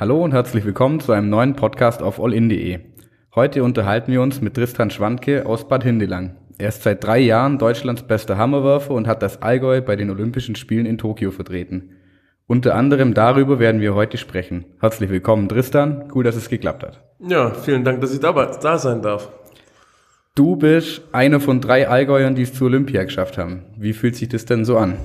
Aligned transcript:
Hallo 0.00 0.22
und 0.22 0.32
herzlich 0.32 0.64
willkommen 0.64 1.00
zu 1.00 1.10
einem 1.10 1.28
neuen 1.28 1.56
Podcast 1.56 2.04
auf 2.04 2.22
allin.de. 2.22 2.78
Heute 3.34 3.64
unterhalten 3.64 4.12
wir 4.12 4.22
uns 4.22 4.40
mit 4.40 4.54
Tristan 4.54 4.92
Schwandke 4.92 5.44
aus 5.44 5.66
Bad 5.66 5.82
Hindelang. 5.82 6.36
Er 6.56 6.68
ist 6.68 6.84
seit 6.84 7.02
drei 7.02 7.18
Jahren 7.18 7.58
Deutschlands 7.58 8.04
bester 8.04 8.38
Hammerwerfer 8.38 8.92
und 8.94 9.08
hat 9.08 9.22
das 9.22 9.42
Allgäu 9.42 9.80
bei 9.80 9.96
den 9.96 10.10
Olympischen 10.10 10.54
Spielen 10.54 10.86
in 10.86 10.98
Tokio 10.98 11.32
vertreten. 11.32 11.96
Unter 12.46 12.76
anderem 12.76 13.12
darüber 13.12 13.58
werden 13.58 13.80
wir 13.80 13.96
heute 13.96 14.18
sprechen. 14.18 14.66
Herzlich 14.78 15.10
willkommen, 15.10 15.48
Tristan. 15.48 16.08
Cool, 16.14 16.22
dass 16.22 16.36
es 16.36 16.48
geklappt 16.48 16.84
hat. 16.84 17.02
Ja, 17.18 17.50
vielen 17.50 17.82
Dank, 17.82 18.00
dass 18.00 18.14
ich 18.14 18.20
da, 18.20 18.30
da 18.32 18.78
sein 18.78 19.02
darf. 19.02 19.32
Du 20.36 20.54
bist 20.54 21.02
einer 21.10 21.40
von 21.40 21.60
drei 21.60 21.88
Allgäuern, 21.88 22.36
die 22.36 22.42
es 22.42 22.54
zur 22.54 22.68
Olympia 22.68 23.02
geschafft 23.02 23.36
haben. 23.36 23.64
Wie 23.76 23.92
fühlt 23.92 24.14
sich 24.14 24.28
das 24.28 24.44
denn 24.44 24.64
so 24.64 24.78
an? 24.78 24.96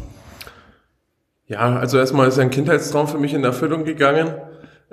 Ja, 1.47 1.77
also 1.77 1.97
erstmal 1.97 2.27
ist 2.27 2.37
ein 2.37 2.51
Kindheitstraum 2.51 3.07
für 3.07 3.17
mich 3.17 3.33
in 3.33 3.43
Erfüllung 3.43 3.85
gegangen. 3.85 4.35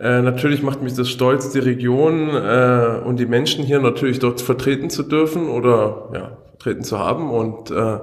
Äh, 0.00 0.22
natürlich 0.22 0.62
macht 0.62 0.82
mich 0.82 0.94
das 0.94 1.10
stolz, 1.10 1.50
die 1.50 1.58
Region 1.58 2.30
äh, 2.30 3.00
und 3.04 3.20
die 3.20 3.26
Menschen 3.26 3.64
hier 3.64 3.80
natürlich 3.80 4.18
dort 4.18 4.40
vertreten 4.40 4.88
zu 4.88 5.02
dürfen 5.02 5.50
oder 5.50 6.08
ja, 6.14 6.38
vertreten 6.48 6.84
zu 6.84 6.98
haben. 6.98 7.30
Und 7.30 7.70
äh, 7.70 7.98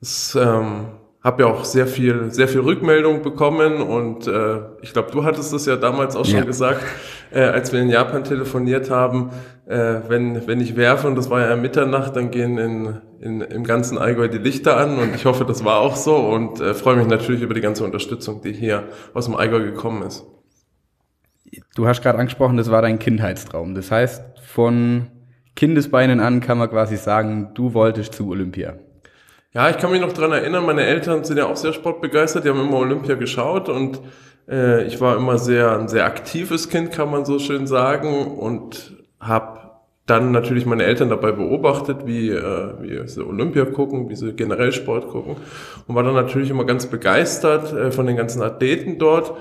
das 0.00 0.38
ähm, 0.38 0.88
habe 1.22 1.44
ja 1.44 1.48
auch 1.48 1.64
sehr 1.64 1.86
viel, 1.86 2.30
sehr 2.32 2.48
viel 2.48 2.60
Rückmeldung 2.60 3.22
bekommen 3.22 3.80
und 3.80 4.26
äh, 4.26 4.58
ich 4.82 4.92
glaube, 4.92 5.12
du 5.12 5.24
hattest 5.24 5.52
das 5.52 5.66
ja 5.66 5.76
damals 5.76 6.16
auch 6.16 6.24
schon 6.24 6.40
ja. 6.40 6.44
gesagt, 6.44 6.82
äh, 7.30 7.42
als 7.42 7.72
wir 7.72 7.80
in 7.80 7.88
Japan 7.88 8.24
telefoniert 8.24 8.90
haben, 8.90 9.30
äh, 9.66 10.00
wenn, 10.08 10.46
wenn 10.48 10.60
ich 10.60 10.76
werfe, 10.76 11.06
und 11.06 11.14
das 11.14 11.30
war 11.30 11.40
ja 11.40 11.54
Mitternacht, 11.54 12.16
dann 12.16 12.32
gehen 12.32 12.58
in, 12.58 12.96
in, 13.20 13.40
im 13.40 13.62
ganzen 13.62 13.98
Allgäu 13.98 14.26
die 14.26 14.38
Lichter 14.38 14.76
an 14.76 14.98
und 14.98 15.14
ich 15.14 15.24
hoffe, 15.24 15.44
das 15.44 15.64
war 15.64 15.78
auch 15.78 15.94
so 15.94 16.16
und 16.16 16.60
äh, 16.60 16.74
freue 16.74 16.96
mich 16.96 17.06
natürlich 17.06 17.40
über 17.40 17.54
die 17.54 17.60
ganze 17.60 17.84
Unterstützung, 17.84 18.42
die 18.42 18.52
hier 18.52 18.88
aus 19.14 19.26
dem 19.26 19.36
Allgäu 19.36 19.60
gekommen 19.60 20.02
ist. 20.02 20.26
Du 21.74 21.86
hast 21.86 22.02
gerade 22.02 22.18
angesprochen, 22.18 22.56
das 22.56 22.70
war 22.70 22.82
dein 22.82 22.98
Kindheitstraum. 22.98 23.74
Das 23.74 23.90
heißt, 23.90 24.22
von 24.40 25.08
Kindesbeinen 25.54 26.20
an 26.20 26.40
kann 26.40 26.58
man 26.58 26.70
quasi 26.70 26.96
sagen, 26.96 27.50
du 27.54 27.74
wolltest 27.74 28.14
zu 28.14 28.28
Olympia. 28.28 28.74
Ja, 29.52 29.68
ich 29.68 29.76
kann 29.76 29.90
mich 29.90 30.00
noch 30.00 30.14
dran 30.14 30.32
erinnern, 30.32 30.64
meine 30.64 30.84
Eltern 30.84 31.24
sind 31.24 31.36
ja 31.36 31.46
auch 31.46 31.56
sehr 31.56 31.74
sportbegeistert, 31.74 32.44
die 32.44 32.48
haben 32.48 32.60
immer 32.60 32.78
Olympia 32.78 33.16
geschaut 33.16 33.68
und 33.68 34.00
äh, 34.48 34.84
ich 34.84 34.98
war 35.02 35.16
immer 35.16 35.36
sehr 35.36 35.78
ein 35.78 35.88
sehr 35.88 36.06
aktives 36.06 36.70
Kind, 36.70 36.90
kann 36.90 37.10
man 37.10 37.26
so 37.26 37.38
schön 37.38 37.66
sagen, 37.66 38.38
und 38.38 38.96
habe 39.20 39.62
dann 40.06 40.32
natürlich 40.32 40.66
meine 40.66 40.84
Eltern 40.84 41.10
dabei 41.10 41.32
beobachtet, 41.32 42.06
wie, 42.06 42.30
äh, 42.30 42.74
wie 42.80 43.08
sie 43.08 43.24
Olympia 43.24 43.66
gucken, 43.66 44.08
wie 44.08 44.16
sie 44.16 44.32
generell 44.32 44.72
Sport 44.72 45.08
gucken 45.08 45.36
und 45.86 45.94
war 45.94 46.02
dann 46.02 46.14
natürlich 46.14 46.50
immer 46.50 46.64
ganz 46.64 46.86
begeistert 46.86 47.72
äh, 47.72 47.92
von 47.92 48.06
den 48.06 48.16
ganzen 48.16 48.42
Athleten 48.42 48.98
dort. 48.98 49.34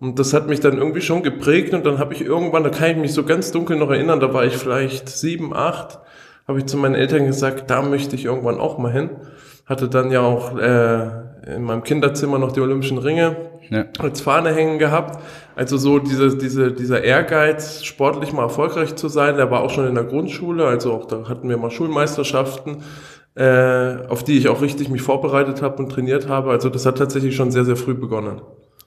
Und 0.00 0.18
das 0.18 0.32
hat 0.32 0.48
mich 0.48 0.60
dann 0.60 0.78
irgendwie 0.78 1.00
schon 1.00 1.22
geprägt 1.22 1.74
und 1.74 1.84
dann 1.84 1.98
habe 1.98 2.14
ich 2.14 2.20
irgendwann, 2.20 2.62
da 2.62 2.70
kann 2.70 2.90
ich 2.90 2.96
mich 2.96 3.12
so 3.12 3.24
ganz 3.24 3.50
dunkel 3.50 3.76
noch 3.76 3.90
erinnern, 3.90 4.20
da 4.20 4.32
war 4.32 4.44
ich 4.44 4.56
vielleicht 4.56 5.08
sieben, 5.08 5.54
acht, 5.54 5.98
habe 6.46 6.60
ich 6.60 6.66
zu 6.66 6.76
meinen 6.76 6.94
Eltern 6.94 7.26
gesagt, 7.26 7.68
da 7.68 7.82
möchte 7.82 8.14
ich 8.14 8.24
irgendwann 8.24 8.60
auch 8.60 8.78
mal 8.78 8.92
hin 8.92 9.10
hatte 9.68 9.88
dann 9.88 10.10
ja 10.10 10.22
auch 10.22 10.56
äh, 10.56 11.54
in 11.54 11.62
meinem 11.62 11.82
Kinderzimmer 11.82 12.38
noch 12.38 12.52
die 12.52 12.60
Olympischen 12.60 12.98
Ringe 12.98 13.36
ja. 13.68 13.84
als 13.98 14.22
Fahne 14.22 14.54
hängen 14.54 14.78
gehabt. 14.78 15.22
Also 15.54 15.76
so 15.76 15.98
diese, 15.98 16.36
diese, 16.36 16.72
dieser 16.72 17.04
Ehrgeiz, 17.04 17.84
sportlich 17.84 18.32
mal 18.32 18.44
erfolgreich 18.44 18.96
zu 18.96 19.08
sein, 19.08 19.36
der 19.36 19.50
war 19.50 19.62
auch 19.62 19.70
schon 19.70 19.86
in 19.86 19.94
der 19.94 20.04
Grundschule, 20.04 20.66
also 20.66 20.92
auch 20.94 21.04
da 21.04 21.28
hatten 21.28 21.48
wir 21.50 21.58
mal 21.58 21.70
Schulmeisterschaften, 21.70 22.78
äh, 23.34 24.06
auf 24.08 24.24
die 24.24 24.38
ich 24.38 24.48
auch 24.48 24.62
richtig 24.62 24.88
mich 24.88 25.02
vorbereitet 25.02 25.60
habe 25.60 25.82
und 25.82 25.90
trainiert 25.90 26.28
habe. 26.28 26.50
Also 26.50 26.70
das 26.70 26.86
hat 26.86 26.96
tatsächlich 26.96 27.36
schon 27.36 27.50
sehr, 27.50 27.66
sehr 27.66 27.76
früh 27.76 27.94
begonnen. 27.94 28.40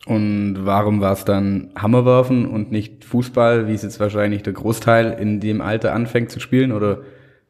Und 0.08 0.66
warum 0.66 1.00
war 1.00 1.14
es 1.14 1.26
dann 1.26 1.70
Hammerwerfen 1.78 2.48
und 2.48 2.72
nicht 2.72 3.06
Fußball, 3.06 3.68
wie 3.68 3.74
es 3.74 3.84
jetzt 3.84 4.00
wahrscheinlich 4.00 4.42
der 4.42 4.54
Großteil 4.54 5.18
in 5.20 5.40
dem 5.40 5.62
Alter 5.62 5.94
anfängt 5.94 6.32
zu 6.32 6.40
spielen? 6.40 6.72
Oder 6.72 7.02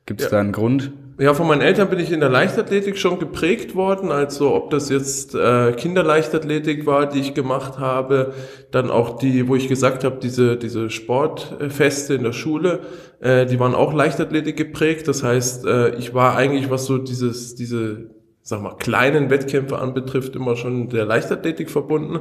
gibt 0.05 0.19
es 0.19 0.25
ja. 0.25 0.31
da 0.31 0.39
einen 0.41 0.51
Grund? 0.51 0.91
Ja, 1.17 1.35
von 1.35 1.47
meinen 1.47 1.61
Eltern 1.61 1.89
bin 1.89 1.99
ich 1.99 2.11
in 2.11 2.19
der 2.19 2.29
Leichtathletik 2.29 2.97
schon 2.97 3.19
geprägt 3.19 3.75
worden. 3.75 4.11
Also 4.11 4.55
ob 4.55 4.71
das 4.71 4.89
jetzt 4.89 5.35
äh, 5.35 5.71
Kinderleichtathletik 5.73 6.85
war, 6.85 7.07
die 7.07 7.19
ich 7.19 7.33
gemacht 7.35 7.77
habe, 7.77 8.33
dann 8.71 8.89
auch 8.89 9.19
die, 9.19 9.47
wo 9.47 9.55
ich 9.55 9.67
gesagt 9.67 10.03
habe, 10.03 10.17
diese, 10.21 10.57
diese 10.57 10.89
Sportfeste 10.89 12.15
in 12.15 12.23
der 12.23 12.33
Schule, 12.33 12.79
äh, 13.19 13.45
die 13.45 13.59
waren 13.59 13.75
auch 13.75 13.93
Leichtathletik 13.93 14.57
geprägt. 14.57 15.07
Das 15.07 15.23
heißt, 15.23 15.65
äh, 15.65 15.95
ich 15.95 16.13
war 16.13 16.35
eigentlich, 16.35 16.71
was 16.71 16.85
so 16.85 16.97
dieses, 16.97 17.53
diese, 17.53 18.09
sag 18.51 18.61
mal, 18.61 18.75
kleinen 18.75 19.29
Wettkämpfe 19.29 19.79
anbetrifft, 19.79 20.35
immer 20.35 20.55
schon 20.55 20.89
der 20.89 21.05
Leichtathletik 21.05 21.71
verbunden. 21.71 22.19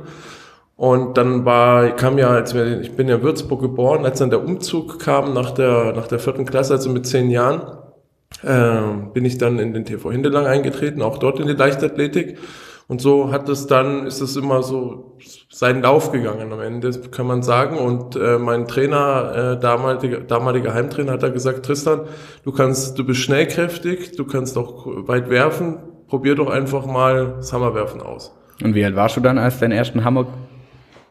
Und 0.77 1.19
dann 1.19 1.45
war, 1.45 1.91
kam 1.97 2.17
ja, 2.17 2.31
als 2.31 2.55
wir, 2.55 2.81
ich 2.81 2.93
bin 2.93 3.09
ja 3.09 3.17
in 3.17 3.23
Würzburg 3.23 3.61
geboren, 3.61 4.07
als 4.07 4.21
dann 4.21 4.31
der 4.31 4.43
Umzug 4.43 4.99
kam 4.99 5.35
nach 5.35 5.51
der, 5.51 5.93
nach 5.93 6.07
der 6.07 6.19
vierten 6.19 6.47
Klasse, 6.47 6.73
also 6.73 6.89
mit 6.89 7.07
zehn 7.07 7.31
Jahren, 7.31 7.61
äh, 8.43 8.81
bin 9.13 9.25
ich 9.27 9.37
dann 9.37 9.59
in 9.59 9.75
den 9.75 9.85
TV 9.85 10.11
Hindelang 10.11 10.47
eingetreten, 10.47 11.03
auch 11.03 11.19
dort 11.19 11.41
in 11.41 11.49
die 11.49 11.53
Leichtathletik. 11.53 12.39
Und 12.89 13.01
so 13.01 13.31
hat 13.31 13.49
es 13.49 13.67
dann, 13.67 14.07
ist 14.07 14.21
es 14.21 14.37
immer 14.37 14.63
so 14.63 15.17
seinen 15.49 15.83
Lauf 15.83 16.13
gegangen 16.13 16.53
am 16.53 16.61
Ende, 16.61 16.91
kann 17.11 17.27
man 17.27 17.43
sagen. 17.43 17.77
Und 17.77 18.17
äh, 18.17 18.39
mein 18.39 18.67
Trainer, 18.67 19.57
äh, 19.57 19.61
damaliger, 19.61 20.21
damaliger 20.21 20.75
Heimtrainer, 20.75 21.13
hat 21.13 21.23
da 21.23 21.29
gesagt, 21.29 21.67
Tristan, 21.67 22.01
du 22.43 22.53
kannst, 22.53 22.99
du 22.99 23.05
bist 23.05 23.21
schnellkräftig, 23.21 24.17
du 24.17 24.25
kannst 24.25 24.57
auch 24.57 24.87
weit 24.87 25.29
werfen, 25.31 25.79
probier 26.11 26.35
doch 26.35 26.51
einfach 26.51 26.85
mal 26.85 27.35
das 27.37 27.53
Hammerwerfen 27.53 28.03
aus. 28.03 28.37
Und 28.63 28.75
wie 28.75 28.85
alt 28.85 28.97
warst 28.97 29.17
du 29.17 29.21
dann, 29.21 29.39
als 29.39 29.55
du 29.55 29.61
deinen 29.61 29.73
ersten 29.73 30.05
Hammer 30.05 30.27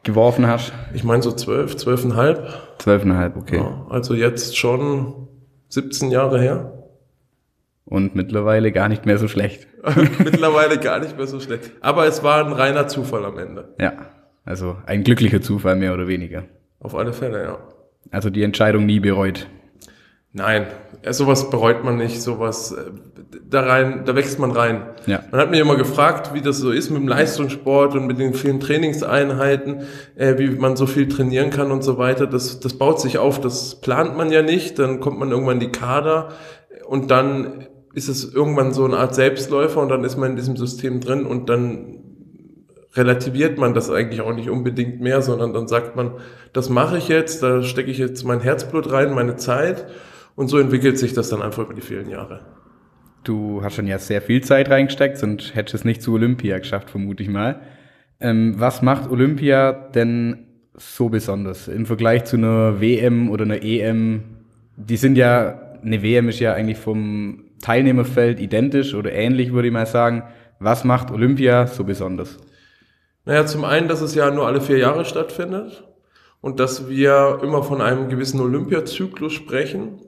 geworfen 0.03 0.45
hast? 0.45 0.73
Ich 0.93 1.03
meine 1.03 1.23
so 1.23 1.31
zwölf, 1.31 1.75
zwölfeinhalb. 1.77 2.47
Zwölfeinhalb, 2.77 3.35
okay. 3.37 3.57
Ja, 3.57 3.85
also 3.89 4.13
jetzt 4.13 4.57
schon 4.57 5.27
17 5.69 6.11
Jahre 6.11 6.39
her. 6.39 6.73
Und 7.85 8.13
mittlerweile 8.13 8.71
gar 8.71 8.87
nicht 8.87 9.07
mehr 9.07 9.17
so 9.17 9.27
schlecht. 9.27 9.67
mittlerweile 10.23 10.77
gar 10.79 10.99
nicht 10.99 11.17
mehr 11.17 11.25
so 11.25 11.39
schlecht. 11.39 11.71
Aber 11.81 12.05
es 12.05 12.21
war 12.21 12.45
ein 12.45 12.53
reiner 12.53 12.87
Zufall 12.87 13.25
am 13.25 13.39
Ende. 13.39 13.73
Ja, 13.79 13.93
also 14.45 14.77
ein 14.85 15.03
glücklicher 15.03 15.41
Zufall 15.41 15.75
mehr 15.75 15.93
oder 15.93 16.07
weniger. 16.07 16.43
Auf 16.79 16.93
alle 16.93 17.13
Fälle, 17.13 17.43
ja. 17.43 17.57
Also 18.11 18.29
die 18.29 18.43
Entscheidung 18.43 18.85
nie 18.85 18.99
bereut. 18.99 19.47
Nein, 20.31 20.67
sowas 21.09 21.49
bereut 21.49 21.83
man 21.83 21.97
nicht, 21.97 22.21
sowas, 22.21 22.71
äh, 22.71 22.91
da 23.49 23.61
rein, 23.61 24.03
da 24.05 24.15
wächst 24.15 24.37
man 24.39 24.51
rein. 24.51 24.83
Ja. 25.07 25.23
Man 25.31 25.41
hat 25.41 25.49
mich 25.49 25.59
immer 25.59 25.75
gefragt, 25.75 26.33
wie 26.33 26.41
das 26.41 26.59
so 26.59 26.71
ist 26.71 26.91
mit 26.91 27.01
dem 27.01 27.07
Leistungssport 27.07 27.95
und 27.95 28.05
mit 28.05 28.19
den 28.19 28.33
vielen 28.33 28.59
Trainingseinheiten, 28.59 29.81
äh, 30.15 30.37
wie 30.37 30.49
man 30.49 30.75
so 30.75 30.85
viel 30.85 31.07
trainieren 31.07 31.49
kann 31.49 31.71
und 31.71 31.83
so 31.83 31.97
weiter. 31.97 32.27
Das, 32.27 32.59
das 32.59 32.73
baut 32.75 33.01
sich 33.01 33.17
auf, 33.17 33.41
das 33.41 33.81
plant 33.81 34.15
man 34.15 34.31
ja 34.31 34.43
nicht, 34.43 34.77
dann 34.77 34.99
kommt 34.99 35.19
man 35.19 35.31
irgendwann 35.31 35.55
in 35.55 35.71
die 35.71 35.71
Kader 35.71 36.29
und 36.85 37.09
dann 37.09 37.65
ist 37.93 38.07
es 38.07 38.33
irgendwann 38.33 38.71
so 38.71 38.85
eine 38.85 38.97
Art 38.97 39.15
Selbstläufer 39.15 39.81
und 39.81 39.89
dann 39.89 40.03
ist 40.03 40.17
man 40.17 40.31
in 40.31 40.35
diesem 40.35 40.55
System 40.55 40.99
drin 41.01 41.25
und 41.25 41.49
dann 41.49 41.99
relativiert 42.93 43.57
man 43.57 43.73
das 43.73 43.89
eigentlich 43.89 44.21
auch 44.21 44.33
nicht 44.33 44.49
unbedingt 44.49 45.01
mehr, 45.01 45.21
sondern 45.21 45.53
dann 45.53 45.67
sagt 45.67 45.95
man, 45.95 46.13
das 46.53 46.69
mache 46.69 46.97
ich 46.97 47.07
jetzt, 47.07 47.41
da 47.41 47.63
stecke 47.63 47.89
ich 47.89 47.97
jetzt 47.97 48.23
mein 48.25 48.41
Herzblut 48.41 48.91
rein, 48.91 49.13
meine 49.13 49.37
Zeit 49.37 49.87
und 50.35 50.49
so 50.49 50.59
entwickelt 50.59 50.99
sich 50.99 51.13
das 51.13 51.29
dann 51.29 51.41
einfach 51.41 51.63
über 51.63 51.73
die 51.73 51.81
vielen 51.81 52.09
Jahre. 52.09 52.41
Du 53.29 53.61
hast 53.63 53.75
schon 53.75 53.85
ja 53.85 53.99
sehr 53.99 54.23
viel 54.23 54.41
Zeit 54.41 54.71
reingesteckt 54.71 55.21
und 55.21 55.53
hättest 55.53 55.75
es 55.75 55.85
nicht 55.85 56.01
zu 56.01 56.13
Olympia 56.13 56.57
geschafft, 56.57 56.89
vermute 56.89 57.21
ich 57.21 57.29
mal. 57.29 57.61
Ähm, 58.19 58.55
was 58.57 58.81
macht 58.81 59.07
Olympia 59.07 59.71
denn 59.71 60.47
so 60.73 61.09
besonders 61.09 61.67
im 61.67 61.85
Vergleich 61.85 62.25
zu 62.25 62.37
einer 62.37 62.81
WM 62.81 63.29
oder 63.29 63.43
einer 63.43 63.61
EM? 63.61 64.23
Die 64.77 64.97
sind 64.97 65.15
ja, 65.15 65.77
eine 65.83 66.01
WM 66.01 66.27
ist 66.27 66.39
ja 66.39 66.53
eigentlich 66.53 66.79
vom 66.79 67.43
Teilnehmerfeld 67.61 68.39
identisch 68.39 68.95
oder 68.95 69.11
ähnlich, 69.11 69.53
würde 69.53 69.67
ich 69.67 69.73
mal 69.75 69.85
sagen. 69.85 70.23
Was 70.57 70.83
macht 70.83 71.11
Olympia 71.11 71.67
so 71.67 71.83
besonders? 71.83 72.39
Naja, 73.25 73.45
zum 73.45 73.63
einen, 73.63 73.87
dass 73.87 74.01
es 74.01 74.15
ja 74.15 74.31
nur 74.31 74.47
alle 74.47 74.59
vier 74.59 74.79
Jahre 74.79 75.05
stattfindet 75.05 75.83
und 76.41 76.59
dass 76.59 76.89
wir 76.89 77.41
immer 77.43 77.61
von 77.61 77.79
einem 77.79 78.09
gewissen 78.09 78.39
Olympiazyklus 78.39 79.33
sprechen, 79.33 79.99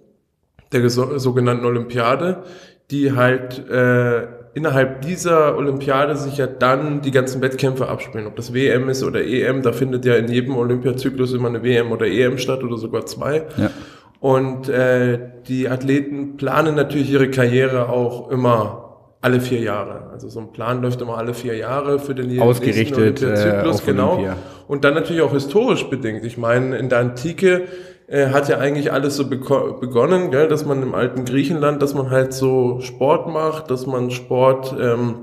der 0.71 0.89
sogenannten 0.89 1.65
Olympiade, 1.65 2.43
die 2.91 3.13
halt 3.13 3.67
äh, 3.69 4.27
innerhalb 4.53 5.01
dieser 5.01 5.57
Olympiade 5.57 6.15
sich 6.15 6.37
ja 6.37 6.47
dann 6.47 7.01
die 7.01 7.11
ganzen 7.11 7.41
Wettkämpfe 7.41 7.87
abspielen. 7.87 8.27
Ob 8.27 8.35
das 8.35 8.53
WM 8.53 8.89
ist 8.89 9.03
oder 9.03 9.23
EM, 9.23 9.61
da 9.61 9.71
findet 9.71 10.05
ja 10.05 10.15
in 10.15 10.27
jedem 10.27 10.57
Olympiazyklus 10.57 11.33
immer 11.33 11.47
eine 11.47 11.63
WM 11.63 11.91
oder 11.91 12.05
EM 12.05 12.37
statt 12.37 12.63
oder 12.63 12.77
sogar 12.77 13.05
zwei. 13.05 13.45
Ja. 13.57 13.71
Und 14.19 14.69
äh, 14.69 15.19
die 15.47 15.67
Athleten 15.67 16.37
planen 16.37 16.75
natürlich 16.75 17.09
ihre 17.09 17.29
Karriere 17.31 17.89
auch 17.89 18.29
immer 18.29 18.81
alle 19.21 19.39
vier 19.39 19.61
Jahre. 19.61 20.09
Also 20.11 20.29
so 20.29 20.39
ein 20.39 20.51
Plan 20.51 20.81
läuft 20.81 21.01
immer 21.01 21.17
alle 21.17 21.33
vier 21.33 21.55
Jahre 21.55 21.99
für 21.99 22.13
den 22.13 22.39
Ausgerichtet, 22.39 23.23
Olympiazyklus, 23.23 23.81
äh, 23.81 23.85
genau. 23.85 24.13
Olympia. 24.13 24.37
Und 24.67 24.83
dann 24.83 24.95
natürlich 24.95 25.21
auch 25.21 25.33
historisch 25.33 25.89
bedingt. 25.89 26.25
Ich 26.25 26.37
meine, 26.37 26.77
in 26.77 26.89
der 26.89 26.99
Antike 26.99 27.63
äh, 28.11 28.27
hat 28.27 28.49
ja 28.49 28.59
eigentlich 28.59 28.91
alles 28.93 29.15
so 29.15 29.27
begonnen, 29.29 30.29
gell, 30.29 30.47
dass 30.47 30.65
man 30.65 30.83
im 30.83 30.93
alten 30.93 31.25
Griechenland, 31.25 31.81
dass 31.81 31.95
man 31.95 32.11
halt 32.11 32.33
so 32.33 32.79
Sport 32.81 33.27
macht, 33.27 33.71
dass 33.71 33.87
man 33.87 34.11
Sport 34.11 34.75
ähm, 34.79 35.15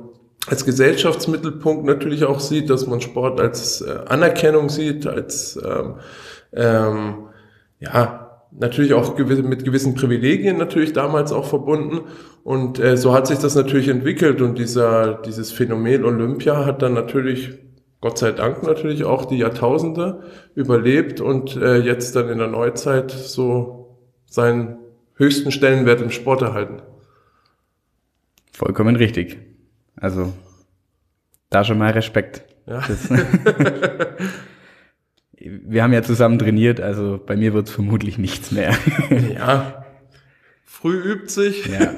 als 0.48 0.64
Gesellschaftsmittelpunkt 0.64 1.84
natürlich 1.84 2.24
auch 2.24 2.40
sieht, 2.40 2.70
dass 2.70 2.86
man 2.86 3.00
Sport 3.00 3.40
als 3.40 3.82
äh, 3.82 3.98
Anerkennung 4.08 4.68
sieht, 4.68 5.06
als 5.06 5.56
ähm, 5.64 5.94
Ähm, 6.52 7.28
ja, 7.78 8.40
natürlich 8.52 8.94
auch 8.94 9.14
gewiss, 9.16 9.42
mit 9.42 9.64
gewissen 9.64 9.94
Privilegien 9.94 10.56
natürlich 10.56 10.94
damals 10.94 11.32
auch 11.32 11.44
verbunden. 11.44 12.00
Und 12.42 12.78
äh, 12.78 12.96
so 12.96 13.12
hat 13.12 13.26
sich 13.26 13.38
das 13.38 13.54
natürlich 13.54 13.88
entwickelt 13.88 14.40
und 14.40 14.58
dieser, 14.58 15.20
dieses 15.26 15.52
Phänomen 15.52 16.04
Olympia 16.04 16.64
hat 16.64 16.80
dann 16.80 16.94
natürlich, 16.94 17.58
Gott 18.00 18.18
sei 18.18 18.30
Dank 18.32 18.62
natürlich 18.62 19.04
auch 19.04 19.24
die 19.24 19.38
Jahrtausende 19.38 20.22
überlebt 20.54 21.20
und 21.20 21.56
äh, 21.56 21.78
jetzt 21.78 22.14
dann 22.14 22.28
in 22.28 22.38
der 22.38 22.46
Neuzeit 22.46 23.10
so 23.10 23.98
seinen 24.26 24.78
höchsten 25.14 25.50
Stellenwert 25.50 26.00
im 26.00 26.10
Sport 26.10 26.42
erhalten. 26.42 26.80
Vollkommen 28.52 28.94
richtig. 28.96 29.38
Also 29.96 30.32
da 31.50 31.64
schon 31.64 31.78
mal 31.78 31.90
Respekt. 31.90 32.44
Ja. 32.66 32.84
Das, 32.86 33.10
wir 35.32 35.82
haben 35.82 35.92
ja 35.92 36.02
zusammen 36.02 36.38
trainiert, 36.38 36.80
also 36.80 37.18
bei 37.24 37.36
mir 37.36 37.52
wird 37.52 37.66
es 37.68 37.74
vermutlich 37.74 38.18
nichts 38.18 38.52
mehr. 38.52 38.74
ja. 39.34 39.84
Früh 40.80 40.94
übt 41.12 41.28
sich. 41.28 41.66
Ja. 41.66 41.90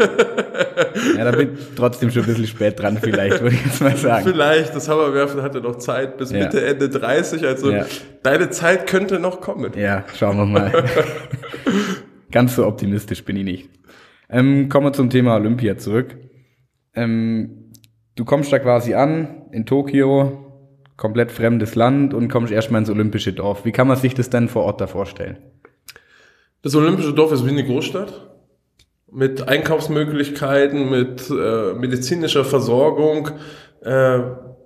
ja, 1.18 1.24
da 1.24 1.32
bin 1.32 1.52
ich 1.52 1.58
trotzdem 1.76 2.10
schon 2.10 2.22
ein 2.22 2.28
bisschen 2.28 2.46
spät 2.46 2.80
dran, 2.80 2.96
vielleicht, 2.98 3.42
würde 3.42 3.54
ich 3.54 3.62
jetzt 3.66 3.82
mal 3.82 3.94
sagen. 3.94 4.24
Vielleicht, 4.26 4.74
das 4.74 4.88
Hammerwerfen 4.88 5.42
hatte 5.42 5.60
noch 5.60 5.76
Zeit 5.76 6.16
bis 6.16 6.30
Ja. 6.30 6.38
Mitte, 6.44 6.64
Ende 6.64 6.88
30, 6.88 7.46
also 7.46 7.70
Ja. 7.70 7.84
deine 8.22 8.48
Zeit 8.48 8.86
könnte 8.86 9.18
noch 9.18 9.42
kommen. 9.42 9.72
Ja, 9.76 10.04
schauen 10.18 10.38
wir 10.38 10.46
mal. 10.46 10.72
Ganz 12.32 12.56
so 12.56 12.66
optimistisch 12.66 13.22
bin 13.22 13.36
ich 13.36 13.44
nicht. 13.44 13.68
Ähm, 14.30 14.70
kommen 14.70 14.86
wir 14.86 14.92
zum 14.94 15.10
Thema 15.10 15.34
Olympia 15.36 15.76
zurück. 15.76 16.16
Ähm, 16.94 17.72
du 18.16 18.24
kommst 18.24 18.50
da 18.50 18.58
quasi 18.60 18.94
an 18.94 19.42
in 19.52 19.66
Tokio, 19.66 20.46
komplett 20.96 21.32
fremdes 21.32 21.74
Land 21.74 22.14
und 22.14 22.28
kommst 22.28 22.50
erstmal 22.50 22.80
ins 22.80 22.88
olympische 22.88 23.34
Dorf. 23.34 23.66
Wie 23.66 23.72
kann 23.72 23.88
man 23.88 23.98
sich 23.98 24.14
das 24.14 24.30
denn 24.30 24.48
vor 24.48 24.64
Ort 24.64 24.80
da 24.80 24.86
vorstellen? 24.86 25.36
Das 26.62 26.74
Olympische 26.74 27.12
Dorf 27.12 27.32
ist 27.32 27.44
wie 27.44 27.50
eine 27.50 27.64
Großstadt. 27.64 28.28
Mit 29.12 29.48
Einkaufsmöglichkeiten, 29.48 30.88
mit 30.88 31.30
äh, 31.30 31.74
medizinischer 31.74 32.44
Versorgung, 32.44 33.30
äh, 33.82 34.20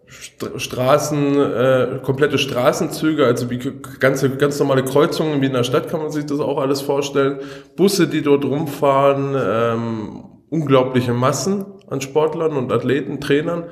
St 0.07 0.51
Straßen, 0.57 1.37
äh, 1.37 2.01
komplette 2.03 2.37
Straßenzüge, 2.39 3.25
also 3.25 3.49
wie 3.51 3.59
ganze, 4.01 4.31
ganz 4.37 4.59
normale 4.59 4.85
Kreuzungen 4.85 5.41
wie 5.41 5.47
in 5.47 5.55
der 5.55 5.65
Stadt 5.65 5.89
kann 5.89 6.01
man 6.01 6.11
sich 6.11 6.27
das 6.27 6.41
auch 6.41 6.59
alles 6.59 6.83
vorstellen. 6.83 7.41
Busse, 7.75 8.07
die 8.07 8.23
dort 8.23 8.45
rumfahren, 8.45 9.35
ähm, 9.35 10.25
unglaubliche 10.51 11.15
Massen 11.15 11.65
an 11.89 12.01
Sportlern 12.01 12.53
und 12.53 12.73
Athleten, 12.73 13.21
Trainern, 13.21 13.65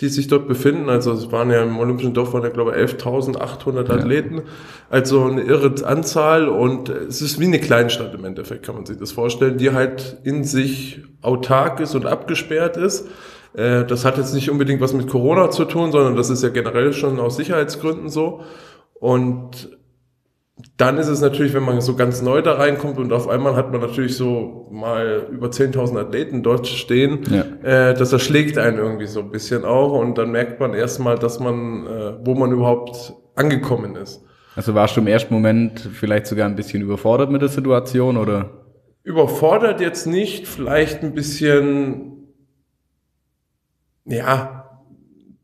die 0.00 0.08
sich 0.08 0.28
dort 0.28 0.48
befinden. 0.48 0.88
Also 0.88 1.12
es 1.12 1.30
waren 1.30 1.50
ja 1.50 1.62
im 1.62 1.78
Olympischen 1.78 2.14
Dorf 2.14 2.32
waren 2.32 2.42
ja 2.42 2.48
glaube 2.48 2.72
ich 2.72 2.90
11.800 2.90 3.90
Athleten. 3.90 4.42
Also 4.88 5.24
eine 5.24 5.42
irre 5.42 5.74
Anzahl 5.86 6.48
und 6.48 6.88
es 6.88 7.22
ist 7.22 7.38
wie 7.38 7.46
eine 7.46 7.60
Kleinstadt 7.60 8.14
im 8.14 8.24
Endeffekt, 8.24 8.64
kann 8.64 8.74
man 8.74 8.86
sich 8.86 8.96
das 8.96 9.12
vorstellen, 9.12 9.58
die 9.58 9.72
halt 9.72 10.18
in 10.24 10.44
sich 10.44 11.02
autark 11.22 11.80
ist 11.80 11.94
und 11.94 12.06
abgesperrt 12.06 12.76
ist. 12.76 13.08
Äh, 13.54 13.84
Das 13.84 14.04
hat 14.04 14.18
jetzt 14.18 14.34
nicht 14.34 14.50
unbedingt 14.50 14.80
was 14.80 14.92
mit 14.92 15.08
Corona 15.08 15.50
zu 15.50 15.64
tun, 15.64 15.92
sondern 15.92 16.16
das 16.16 16.30
ist 16.30 16.42
ja 16.42 16.48
generell 16.48 16.92
schon 16.92 17.20
aus 17.20 17.36
Sicherheitsgründen 17.36 18.08
so. 18.08 18.42
Und 18.94 19.79
dann 20.76 20.98
ist 20.98 21.08
es 21.08 21.20
natürlich, 21.20 21.54
wenn 21.54 21.62
man 21.62 21.80
so 21.80 21.94
ganz 21.96 22.22
neu 22.22 22.42
da 22.42 22.54
reinkommt 22.54 22.98
und 22.98 23.12
auf 23.12 23.28
einmal 23.28 23.54
hat 23.56 23.70
man 23.72 23.80
natürlich 23.80 24.16
so 24.16 24.68
mal 24.70 25.26
über 25.30 25.48
10.000 25.48 25.98
Athleten 25.98 26.42
dort 26.42 26.66
stehen, 26.66 27.20
Ja. 27.30 27.90
äh, 27.90 27.94
das 27.94 28.12
erschlägt 28.12 28.58
einen 28.58 28.78
irgendwie 28.78 29.06
so 29.06 29.20
ein 29.20 29.30
bisschen 29.30 29.64
auch 29.64 29.92
und 29.92 30.18
dann 30.18 30.30
merkt 30.30 30.60
man 30.60 30.74
erstmal, 30.74 31.18
dass 31.18 31.40
man, 31.40 31.86
äh, 31.86 32.12
wo 32.26 32.34
man 32.34 32.52
überhaupt 32.52 33.14
angekommen 33.36 33.96
ist. 33.96 34.24
Also 34.56 34.74
warst 34.74 34.96
du 34.96 35.00
im 35.00 35.06
ersten 35.06 35.32
Moment 35.32 35.80
vielleicht 35.92 36.26
sogar 36.26 36.46
ein 36.48 36.56
bisschen 36.56 36.82
überfordert 36.82 37.30
mit 37.30 37.40
der 37.42 37.48
Situation 37.48 38.16
oder? 38.16 38.50
Überfordert 39.02 39.80
jetzt 39.80 40.06
nicht, 40.06 40.46
vielleicht 40.48 41.02
ein 41.02 41.14
bisschen, 41.14 42.28
ja, 44.04 44.64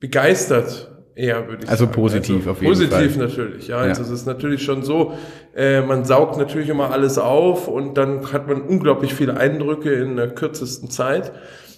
begeistert 0.01 0.93
eher, 1.17 1.49
würde 1.49 1.65
ich 1.65 1.69
Also 1.71 1.87
sagen. 1.87 1.95
positiv 1.97 2.47
auf 2.47 2.61
jeden 2.63 2.73
positiv 2.73 3.17
Fall. 3.17 3.27
natürlich, 3.27 3.69
ja. 3.69 3.83
Ja. 3.83 3.89
Also 3.89 4.03
es 4.03 4.11
ist 4.11 4.27
natürlich 4.27 4.63
schon 4.63 4.83
so, 4.83 5.15
äh, 5.57 5.81
man 5.81 6.05
saugt 6.05 6.39
natürlich 6.39 6.69
immer 6.69 6.93
alles 6.93 7.19
auf 7.19 7.67
und 7.67 7.95
dann 7.99 8.33
hat 8.33 8.47
man 8.47 8.63
unglaublich 8.63 9.15
viele 9.15 9.37
Eindrücke 9.37 9.93
in 9.93 10.17
der 10.17 10.29
kürzesten 10.29 10.91
Zeit. 10.91 11.33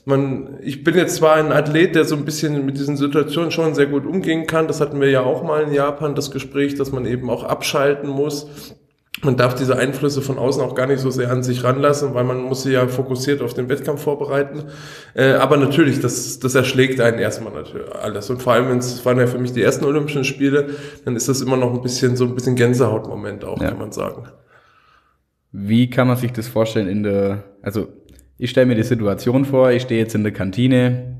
Man, 0.05 0.59
ich 0.63 0.85
bin 0.85 0.95
jetzt 0.97 1.17
zwar 1.17 1.37
ein 1.37 1.53
Athlet, 1.53 1.95
der 1.95 2.05
so 2.05 2.17
ein 2.17 2.25
bisschen 2.25 2.65
mit 2.65 2.79
diesen 2.79 2.97
Situationen 2.97 3.51
schon 3.51 3.75
sehr 3.75 3.87
gut 3.87 4.07
umgehen 4.07 4.47
kann. 4.47 4.67
Das 4.67 4.81
hatten 4.81 5.01
wir 5.01 5.11
ja 5.11 5.21
auch 5.23 5.43
mal 5.43 5.63
in 5.63 5.73
Japan, 5.73 6.15
das 6.15 6.31
Gespräch, 6.31 6.75
dass 6.77 6.93
man 6.93 7.05
eben 7.05 7.29
auch 7.29 7.45
abschalten 7.45 8.09
muss. 8.09 8.77
Man 9.25 9.37
darf 9.37 9.55
diese 9.57 9.77
Einflüsse 9.77 10.23
von 10.23 10.39
außen 10.39 10.63
auch 10.63 10.77
gar 10.77 10.87
nicht 10.87 11.01
so 11.01 11.11
sehr 11.11 11.33
an 11.33 11.43
sich 11.43 11.65
ranlassen, 11.65 12.15
weil 12.15 12.23
man 12.23 12.41
muss 12.43 12.63
sie 12.63 12.73
ja 12.73 12.87
fokussiert 12.87 13.43
auf 13.43 13.53
den 13.53 13.69
Wettkampf 13.69 14.03
vorbereiten. 14.03 14.65
Äh, 15.15 15.33
aber 15.33 15.57
natürlich, 15.57 15.99
das, 16.01 16.39
das 16.39 16.55
erschlägt 16.55 17.01
einen 17.01 17.19
erstmal 17.19 17.53
natürlich 17.53 17.93
alles. 17.93 18.31
Und 18.31 18.41
vor 18.41 18.53
allem, 18.53 18.69
wenn 18.69 18.79
es 18.79 19.05
waren 19.05 19.19
ja 19.19 19.27
für 19.27 19.39
mich 19.39 19.53
die 19.53 19.63
ersten 19.63 19.85
Olympischen 19.85 20.23
Spiele, 20.23 20.69
dann 21.05 21.17
ist 21.17 21.29
das 21.29 21.41
immer 21.41 21.57
noch 21.57 21.75
ein 21.75 21.83
bisschen 21.83 22.17
so 22.17 22.27
ein 22.27 22.35
bisschen 22.37 22.55
Gänsehautmoment 22.55 23.45
auch, 23.45 23.61
Ja. 23.61 23.71
kann 23.71 23.79
man 23.79 23.91
sagen. 23.91 24.29
Wie 25.51 25.91
kann 25.91 26.07
man 26.07 26.17
sich 26.17 26.33
das 26.33 26.47
vorstellen 26.47 26.89
in 26.89 27.03
der, 27.03 27.43
also 27.63 27.89
ich 28.37 28.51
stelle 28.51 28.67
mir 28.67 28.77
die 28.77 28.83
Situation 28.85 29.45
vor, 29.47 29.73
ich 29.73 29.83
stehe 29.83 30.01
jetzt 30.01 30.15
in 30.15 30.23
der 30.23 30.33
Kantine 30.33 31.17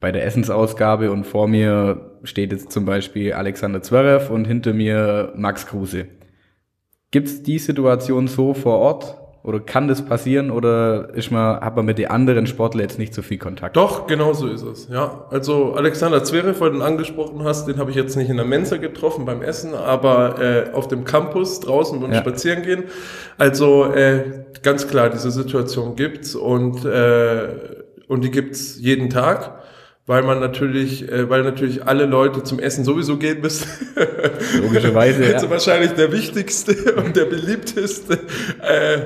bei 0.00 0.10
der 0.10 0.24
Essensausgabe 0.24 1.10
und 1.10 1.24
vor 1.24 1.48
mir 1.48 2.18
steht 2.22 2.52
jetzt 2.52 2.72
zum 2.72 2.86
Beispiel 2.86 3.34
Alexander 3.34 3.82
Zverev 3.82 4.32
und 4.32 4.46
hinter 4.46 4.72
mir 4.72 5.32
Max 5.36 5.66
Kruse. 5.66 6.06
Gibt 7.14 7.28
es 7.28 7.44
die 7.44 7.60
Situation 7.60 8.26
so 8.26 8.54
vor 8.54 8.76
Ort 8.80 9.16
oder 9.44 9.60
kann 9.60 9.86
das 9.86 10.04
passieren 10.04 10.50
oder 10.50 11.14
ist 11.14 11.30
man, 11.30 11.60
hat 11.60 11.76
man 11.76 11.84
mit 11.84 11.96
den 11.98 12.08
anderen 12.08 12.48
Sportlern 12.48 12.82
jetzt 12.82 12.98
nicht 12.98 13.14
so 13.14 13.22
viel 13.22 13.38
Kontakt? 13.38 13.76
Doch, 13.76 14.08
genau 14.08 14.32
so 14.32 14.48
ist 14.48 14.62
es. 14.64 14.88
Ja, 14.88 15.24
also 15.30 15.74
Alexander 15.74 16.24
Zverev, 16.24 16.58
weil 16.60 16.70
du 16.72 16.78
ihn 16.78 16.82
angesprochen 16.82 17.44
hast, 17.44 17.68
den 17.68 17.76
habe 17.78 17.90
ich 17.92 17.96
jetzt 17.96 18.16
nicht 18.16 18.30
in 18.30 18.36
der 18.36 18.44
Mensa 18.44 18.78
getroffen 18.78 19.26
beim 19.26 19.42
Essen, 19.42 19.74
aber 19.74 20.40
äh, 20.42 20.72
auf 20.72 20.88
dem 20.88 21.04
Campus 21.04 21.60
draußen 21.60 22.02
und 22.02 22.10
Ja. 22.10 22.18
spazieren 22.18 22.64
gehen. 22.64 22.82
Also 23.38 23.84
äh, 23.92 24.24
ganz 24.64 24.88
klar, 24.88 25.08
diese 25.08 25.30
Situation 25.30 25.94
gibt's 25.94 26.34
und 26.34 26.84
äh, 26.84 27.46
und 28.08 28.24
die 28.24 28.32
gibt's 28.32 28.76
jeden 28.80 29.08
Tag. 29.08 29.52
Weil 30.06 30.22
man 30.22 30.38
natürlich, 30.38 31.10
äh, 31.10 31.30
weil 31.30 31.42
natürlich 31.42 31.86
alle 31.86 32.04
Leute 32.04 32.42
zum 32.42 32.58
Essen 32.58 32.84
sowieso 32.84 33.16
gehen 33.16 33.40
müssen. 33.40 33.66
Logischerweise, 34.62 35.24
Also 35.32 35.46
ja. 35.46 35.50
wahrscheinlich 35.52 35.92
der 35.92 36.12
wichtigste 36.12 36.94
und 36.96 37.16
der 37.16 37.24
beliebteste 37.24 38.18
äh, 38.60 38.98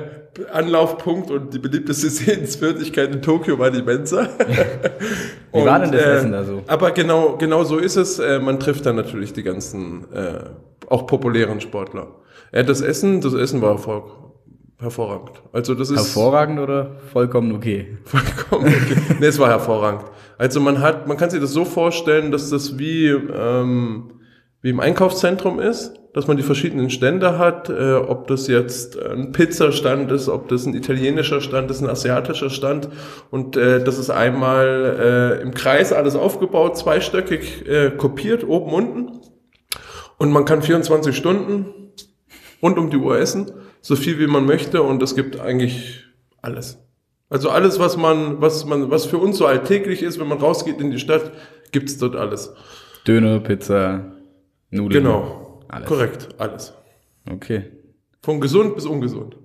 Anlaufpunkt 0.51 1.31
und 1.31 1.53
die 1.53 1.59
beliebteste 1.59 2.09
Sehenswürdigkeit 2.09 3.13
in 3.13 3.21
Tokio 3.21 3.57
war 3.57 3.71
die 3.71 3.81
Mensa. 3.81 4.27
Wie 5.53 5.65
war 5.65 5.79
denn 5.79 5.91
das 5.91 6.01
äh, 6.01 6.15
Essen 6.17 6.31
da 6.33 6.43
so? 6.43 6.63
Aber 6.67 6.91
genau, 6.91 7.37
genau 7.37 7.63
so 7.63 7.77
ist 7.77 7.95
es. 7.95 8.19
Äh, 8.19 8.39
man 8.39 8.59
trifft 8.59 8.85
dann 8.85 8.95
natürlich 8.97 9.31
die 9.33 9.43
ganzen, 9.43 10.05
äh, 10.13 10.43
auch 10.87 11.07
populären 11.07 11.61
Sportler. 11.61 12.07
Äh, 12.51 12.63
das 12.63 12.81
Essen, 12.81 13.21
das 13.21 13.33
Essen 13.33 13.61
war 13.61 13.71
hervor, 13.71 14.28
hervorragend. 14.79 15.41
Also 15.51 15.75
das 15.75 15.89
ist 15.89 15.97
Hervorragend 15.97 16.59
oder 16.59 16.95
vollkommen 17.11 17.53
okay? 17.53 17.97
vollkommen 18.05 18.67
okay. 18.67 18.97
nee, 19.19 19.25
es 19.25 19.37
war 19.37 19.49
hervorragend. 19.49 20.05
Also 20.37 20.59
man 20.59 20.81
hat, 20.81 21.07
man 21.07 21.17
kann 21.17 21.29
sich 21.29 21.41
das 21.41 21.51
so 21.51 21.65
vorstellen, 21.65 22.31
dass 22.31 22.49
das 22.49 22.79
wie, 22.79 23.07
ähm, 23.07 24.11
wie 24.61 24.69
im 24.69 24.79
Einkaufszentrum 24.79 25.59
ist, 25.59 25.93
dass 26.13 26.27
man 26.27 26.37
die 26.37 26.43
verschiedenen 26.43 26.89
Stände 26.89 27.37
hat, 27.37 27.69
äh, 27.69 27.93
ob 27.93 28.27
das 28.27 28.47
jetzt 28.47 28.97
ein 28.97 29.31
Pizzastand 29.31 30.11
ist, 30.11 30.29
ob 30.29 30.47
das 30.47 30.65
ein 30.65 30.73
italienischer 30.73 31.41
Stand 31.41 31.69
ist, 31.69 31.81
ein 31.81 31.89
asiatischer 31.89 32.49
Stand 32.49 32.89
und 33.29 33.57
äh, 33.57 33.83
das 33.83 33.99
ist 33.99 34.09
einmal 34.09 35.39
äh, 35.39 35.41
im 35.41 35.53
Kreis 35.53 35.93
alles 35.93 36.15
aufgebaut, 36.15 36.77
zweistöckig 36.77 37.67
äh, 37.67 37.91
kopiert, 37.91 38.47
oben, 38.47 38.73
unten 38.73 39.19
und 40.17 40.31
man 40.31 40.45
kann 40.45 40.61
24 40.61 41.15
Stunden 41.15 41.65
rund 42.61 42.77
um 42.77 42.89
die 42.89 42.97
Uhr 42.97 43.19
essen, 43.19 43.51
so 43.81 43.95
viel 43.95 44.19
wie 44.19 44.27
man 44.27 44.45
möchte 44.45 44.81
und 44.81 45.01
es 45.01 45.15
gibt 45.15 45.39
eigentlich 45.39 46.03
alles. 46.41 46.77
Also 47.29 47.49
alles, 47.49 47.79
was 47.79 47.95
man, 47.95 48.41
was 48.41 48.65
man, 48.65 48.89
was 48.89 49.05
für 49.05 49.17
uns 49.17 49.37
so 49.37 49.45
alltäglich 49.45 50.01
ist, 50.01 50.19
wenn 50.19 50.27
man 50.27 50.39
rausgeht 50.39 50.81
in 50.81 50.91
die 50.91 50.99
Stadt, 50.99 51.31
gibt's 51.71 51.97
dort 51.97 52.15
alles. 52.15 52.53
Döner, 53.07 53.39
Pizza, 53.39 54.11
Nudeln. 54.71 55.03
Genau. 55.03 55.63
Alles. 55.67 55.87
Korrekt, 55.87 56.29
alles. 56.39 56.73
Okay. 57.31 57.65
Von 58.21 58.41
gesund 58.41 58.75
bis 58.75 58.85
ungesund. 58.85 59.37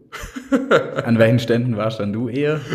An 1.05 1.19
welchen 1.19 1.39
Ständen 1.39 1.77
warst 1.77 2.01
dann 2.01 2.13
du 2.13 2.29
eher? 2.29 2.61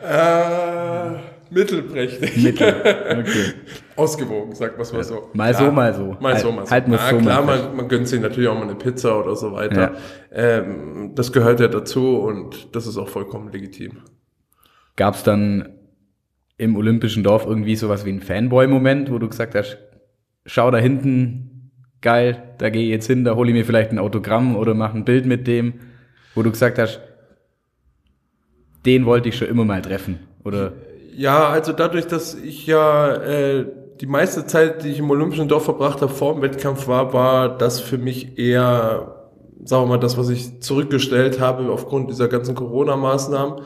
Äh, 0.00 1.16
mittelprächtig. 1.50 2.42
Mittel. 2.42 2.68
Okay. 2.68 3.52
Ausgewogen, 3.96 4.54
sagt 4.54 4.78
man 4.78 4.86
mal 4.92 5.04
so. 5.04 5.30
Mal 5.32 5.54
so, 5.54 5.70
mal 5.70 5.94
so. 5.94 6.16
Mal 6.20 6.38
so, 6.38 6.46
Halt- 6.48 6.56
mal 6.56 6.66
so. 6.66 6.70
halten 6.70 6.90
wir's 6.92 7.00
ja, 7.02 7.10
so 7.10 7.18
klar, 7.18 7.42
man, 7.44 7.76
man 7.76 7.88
gönnt 7.88 8.08
sich 8.08 8.20
natürlich 8.20 8.48
auch 8.48 8.54
mal 8.54 8.62
eine 8.62 8.74
Pizza 8.74 9.18
oder 9.18 9.34
so 9.34 9.52
weiter. 9.52 9.96
Ähm, 10.32 11.12
das 11.14 11.32
gehört 11.32 11.60
ja 11.60 11.68
dazu 11.68 12.18
und 12.18 12.74
das 12.74 12.86
ist 12.86 12.96
auch 12.96 13.08
vollkommen 13.08 13.50
legitim. 13.52 13.98
Gab 14.96 15.14
es 15.14 15.22
dann 15.22 15.68
im 16.58 16.76
Olympischen 16.76 17.22
Dorf 17.22 17.46
irgendwie 17.46 17.76
sowas 17.76 18.04
wie 18.04 18.10
einen 18.10 18.20
Fanboy-Moment, 18.20 19.10
wo 19.10 19.18
du 19.18 19.28
gesagt 19.28 19.54
hast, 19.54 19.78
schau 20.44 20.70
da 20.70 20.78
hinten, 20.78 21.70
geil, 22.00 22.54
da 22.58 22.70
gehe 22.70 22.82
ich 22.84 22.90
jetzt 22.90 23.06
hin, 23.06 23.24
da 23.24 23.34
hole 23.36 23.50
ich 23.50 23.54
mir 23.56 23.64
vielleicht 23.64 23.90
ein 23.92 23.98
Autogramm 23.98 24.56
oder 24.56 24.74
mache 24.74 24.96
ein 24.96 25.04
Bild 25.04 25.26
mit 25.26 25.46
dem, 25.46 25.74
wo 26.34 26.42
du 26.42 26.50
gesagt 26.50 26.78
hast, 26.78 27.00
den 28.86 29.06
wollte 29.06 29.28
ich 29.28 29.36
schon 29.36 29.48
immer 29.48 29.64
mal 29.64 29.82
treffen? 29.82 30.20
Oder? 30.44 30.72
Ja, 31.18 31.48
also 31.48 31.72
dadurch, 31.72 32.06
dass 32.06 32.36
ich 32.36 32.68
ja 32.68 33.12
äh, 33.12 33.66
die 34.00 34.06
meiste 34.06 34.46
Zeit, 34.46 34.84
die 34.84 34.90
ich 34.90 35.00
im 35.00 35.10
Olympischen 35.10 35.48
Dorf 35.48 35.64
verbracht 35.64 36.00
habe, 36.00 36.12
vor 36.12 36.34
dem 36.34 36.42
Wettkampf 36.42 36.86
war, 36.86 37.12
war 37.12 37.58
das 37.58 37.80
für 37.80 37.98
mich 37.98 38.38
eher, 38.38 39.16
sagen 39.64 39.82
wir 39.82 39.86
mal, 39.88 39.98
das, 39.98 40.16
was 40.16 40.28
ich 40.28 40.60
zurückgestellt 40.60 41.40
habe 41.40 41.72
aufgrund 41.72 42.08
dieser 42.08 42.28
ganzen 42.28 42.54
Corona-Maßnahmen, 42.54 43.62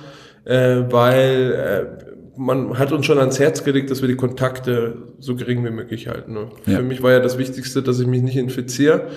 äh, 0.46 0.84
weil 0.88 1.52
äh, 1.52 2.40
man 2.40 2.78
hat 2.78 2.90
uns 2.90 3.04
schon 3.04 3.18
ans 3.18 3.38
Herz 3.38 3.62
gelegt, 3.64 3.90
dass 3.90 4.00
wir 4.00 4.08
die 4.08 4.16
Kontakte 4.16 5.08
so 5.18 5.36
gering 5.36 5.62
wie 5.62 5.70
möglich 5.70 6.08
halten. 6.08 6.32
Ne? 6.32 6.48
Ja. 6.64 6.78
Für 6.78 6.82
mich 6.82 7.02
war 7.02 7.12
ja 7.12 7.20
das 7.20 7.36
Wichtigste, 7.36 7.82
dass 7.82 8.00
ich 8.00 8.06
mich 8.06 8.22
nicht 8.22 8.36
infiziere. 8.38 9.08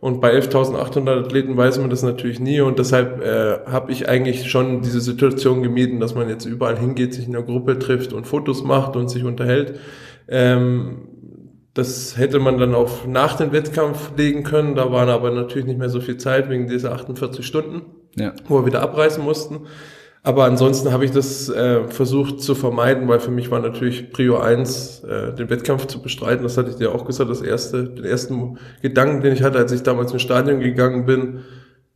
Und 0.00 0.20
bei 0.20 0.34
11.800 0.34 1.24
Athleten 1.24 1.56
weiß 1.56 1.78
man 1.78 1.90
das 1.90 2.02
natürlich 2.02 2.40
nie. 2.40 2.60
Und 2.60 2.78
deshalb 2.78 3.22
äh, 3.22 3.58
habe 3.66 3.90
ich 3.92 4.08
eigentlich 4.08 4.50
schon 4.50 4.82
diese 4.82 5.00
Situation 5.00 5.62
gemieden, 5.62 6.00
dass 6.00 6.14
man 6.14 6.28
jetzt 6.28 6.44
überall 6.44 6.78
hingeht, 6.78 7.14
sich 7.14 7.26
in 7.26 7.34
einer 7.34 7.44
Gruppe 7.44 7.78
trifft 7.78 8.12
und 8.12 8.26
Fotos 8.26 8.62
macht 8.64 8.96
und 8.96 9.08
sich 9.08 9.24
unterhält. 9.24 9.78
Ähm, 10.28 11.08
das 11.74 12.16
hätte 12.16 12.38
man 12.38 12.58
dann 12.58 12.74
auf 12.74 13.06
nach 13.06 13.36
dem 13.36 13.52
Wettkampf 13.52 14.12
legen 14.16 14.44
können. 14.44 14.76
Da 14.76 14.92
waren 14.92 15.08
aber 15.08 15.30
natürlich 15.30 15.66
nicht 15.66 15.78
mehr 15.78 15.88
so 15.88 16.00
viel 16.00 16.16
Zeit 16.18 16.48
wegen 16.48 16.68
dieser 16.68 16.92
48 16.92 17.44
Stunden, 17.44 17.82
ja. 18.16 18.32
wo 18.46 18.60
wir 18.60 18.66
wieder 18.66 18.82
abreisen 18.82 19.24
mussten. 19.24 19.62
Aber 20.26 20.44
ansonsten 20.44 20.90
habe 20.90 21.04
ich 21.04 21.10
das 21.10 21.50
äh, 21.50 21.86
versucht 21.86 22.40
zu 22.40 22.54
vermeiden, 22.54 23.06
weil 23.08 23.20
für 23.20 23.30
mich 23.30 23.50
war 23.50 23.60
natürlich 23.60 24.10
Prio 24.10 24.38
1, 24.38 25.04
äh, 25.04 25.34
den 25.34 25.50
Wettkampf 25.50 25.86
zu 25.86 26.00
bestreiten. 26.00 26.42
Das 26.42 26.56
hatte 26.56 26.70
ich 26.70 26.76
dir 26.76 26.94
auch 26.94 27.04
gesagt, 27.04 27.28
das 27.28 27.42
erste, 27.42 27.84
den 27.84 28.04
ersten 28.04 28.58
Gedanken, 28.80 29.20
den 29.20 29.34
ich 29.34 29.42
hatte, 29.42 29.58
als 29.58 29.70
ich 29.70 29.82
damals 29.82 30.12
ins 30.12 30.22
Stadion 30.22 30.60
gegangen 30.60 31.04
bin. 31.04 31.40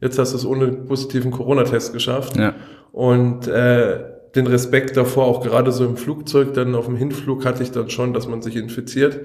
Jetzt 0.02 0.18
hast 0.18 0.34
du 0.34 0.36
es 0.36 0.44
ohne 0.44 0.68
positiven 0.68 1.30
Corona-Test 1.30 1.94
geschafft. 1.94 2.36
Ja. 2.36 2.54
Und 2.92 3.48
äh, 3.48 4.00
den 4.34 4.46
Respekt 4.46 4.98
davor, 4.98 5.24
auch 5.24 5.42
gerade 5.42 5.72
so 5.72 5.86
im 5.86 5.96
Flugzeug, 5.96 6.52
dann 6.52 6.74
auf 6.74 6.84
dem 6.84 6.96
Hinflug 6.96 7.46
hatte 7.46 7.62
ich 7.62 7.70
dann 7.70 7.88
schon, 7.88 8.12
dass 8.12 8.28
man 8.28 8.42
sich 8.42 8.56
infiziert. 8.56 9.20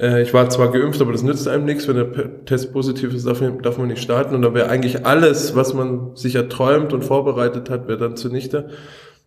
Äh, 0.00 0.22
ich 0.22 0.32
war 0.32 0.48
zwar 0.48 0.72
geimpft, 0.72 1.00
aber 1.00 1.12
das 1.12 1.22
nützt 1.22 1.46
einem 1.46 1.64
nichts. 1.64 1.86
Wenn 1.86 1.96
der 1.96 2.44
Test 2.44 2.72
positiv 2.72 3.12
ist, 3.14 3.26
darf, 3.26 3.42
darf 3.62 3.78
man 3.78 3.88
nicht 3.88 4.02
starten. 4.02 4.34
Und 4.34 4.42
da 4.42 4.54
wäre 4.54 4.68
eigentlich 4.68 5.06
alles, 5.06 5.54
was 5.54 5.74
man 5.74 6.16
sich 6.16 6.34
erträumt 6.34 6.92
und 6.92 7.04
vorbereitet 7.04 7.68
hat, 7.70 7.86
wäre 7.86 7.98
dann 7.98 8.16
zunichte. 8.16 8.70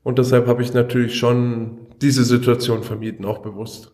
Und 0.02 0.20
deshalb 0.20 0.48
habe 0.48 0.62
ich 0.62 0.74
natürlich 0.74 1.18
schon 1.18 1.78
diese 2.02 2.24
Situation 2.24 2.84
vermieden, 2.84 3.26
auch 3.26 3.40
bewusst. 3.40 3.92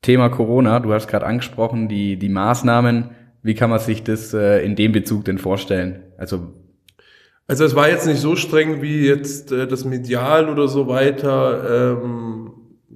Thema 0.00 0.30
Corona, 0.30 0.80
du 0.80 0.92
hast 0.92 1.08
gerade 1.08 1.26
angesprochen, 1.26 1.88
die, 1.88 2.16
die 2.16 2.28
Maßnahmen. 2.28 3.10
Wie 3.42 3.54
kann 3.54 3.70
man 3.70 3.78
sich 3.78 4.02
das 4.02 4.32
äh, 4.32 4.64
in 4.64 4.76
dem 4.76 4.92
Bezug 4.92 5.24
denn 5.24 5.38
vorstellen? 5.38 6.04
Also 6.16 6.52
also 7.48 7.64
es 7.64 7.74
war 7.74 7.88
jetzt 7.88 8.06
nicht 8.06 8.20
so 8.20 8.36
streng 8.36 8.80
wie 8.80 9.06
jetzt 9.06 9.52
äh, 9.52 9.66
das 9.66 9.84
Medial 9.84 10.48
oder 10.48 10.68
so 10.68 10.88
weiter. 10.88 11.98
Ähm, 12.02 12.41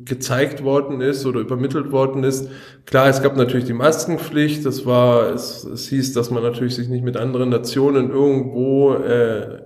gezeigt 0.04 0.62
worden 0.62 1.00
ist 1.00 1.24
oder 1.26 1.40
übermittelt 1.40 1.90
worden 1.90 2.22
ist. 2.22 2.50
Klar, 2.84 3.08
es 3.08 3.22
gab 3.22 3.36
natürlich 3.36 3.66
die 3.66 3.72
Maskenpflicht. 3.72 4.64
Das 4.66 4.84
war, 4.84 5.32
es, 5.32 5.64
es 5.64 5.88
hieß, 5.88 6.12
dass 6.12 6.30
man 6.30 6.42
natürlich 6.42 6.74
sich 6.74 6.88
nicht 6.88 7.04
mit 7.04 7.16
anderen 7.16 7.48
Nationen 7.48 8.10
irgendwo 8.10 8.94
äh, 8.94 9.62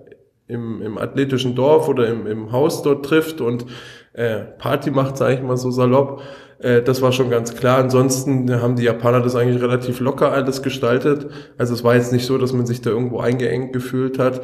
im, 0.47 0.83
im 0.83 0.99
athletischen 0.99 1.55
Dorf 1.55 1.89
oder 1.89 2.07
im, 2.09 2.27
im 2.27 2.53
Haus 2.53 2.83
dort 2.83 3.05
trifft 3.05 3.41
und 3.41 3.67
äh, 4.13 4.41
Party 4.59 4.91
macht, 4.91 5.17
sage 5.17 5.35
ich 5.35 5.43
mal 5.43 5.57
so 5.57 5.71
salopp. 5.71 6.23
Äh, 6.59 6.83
das 6.83 7.03
war 7.03 7.13
schon 7.13 7.31
ganz 7.31 7.55
klar. 7.55 7.79
Ansonsten 7.79 8.61
haben 8.61 8.77
die 8.77 8.85
Japaner 8.85 9.21
das 9.21 9.37
eigentlich 9.37 9.63
relativ 9.63 10.01
locker 10.01 10.33
alles 10.33 10.63
gestaltet. 10.63 11.29
Also 11.59 11.75
es 11.75 11.85
war 11.85 11.95
jetzt 11.95 12.13
nicht 12.13 12.27
so, 12.27 12.39
dass 12.39 12.53
man 12.53 12.67
sich 12.67 12.81
da 12.81 12.91
irgendwo 12.91 13.21
eingeengt 13.21 13.73
gefühlt 13.73 14.19
hat. 14.19 14.43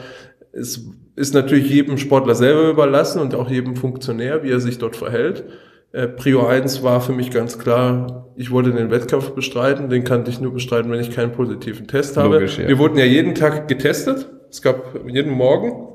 Es 0.53 0.85
ist 1.17 1.35
natürlich 1.35 1.71
jedem 1.71 1.99
Sportler 1.99 2.35
selber 2.35 2.69
überlassen 2.71 3.21
und 3.21 3.35
auch 3.35 3.51
jedem 3.51 3.77
Funktionär, 3.77 4.43
wie 4.43 4.51
er 4.51 4.61
sich 4.61 4.79
dort 4.79 4.97
verhält. 4.97 5.45
Äh, 5.93 6.09
Prio 6.09 6.47
1 6.47 6.83
war 6.83 7.01
für 7.01 7.13
mich 7.13 7.31
ganz 7.31 7.59
klar, 7.59 8.27
ich 8.37 8.51
wollte 8.51 8.73
den 8.73 8.91
Wettkampf 8.91 9.31
bestreiten, 9.31 9.89
den 9.89 10.05
kannte 10.05 10.31
ich 10.31 10.41
nur 10.41 10.53
bestreiten, 10.53 10.91
wenn 10.91 11.01
ich 11.01 11.11
keinen 11.11 11.33
positiven 11.33 11.87
Test 11.87 12.17
habe. 12.17 12.35
Logisch, 12.35 12.59
ja. 12.59 12.69
Wir 12.69 12.79
wurden 12.79 12.99
ja 12.99 13.05
jeden 13.05 13.35
Tag 13.35 13.69
getestet, 13.69 14.29
es 14.51 14.63
gab 14.63 15.09
jeden 15.09 15.33
Morgen, 15.33 15.89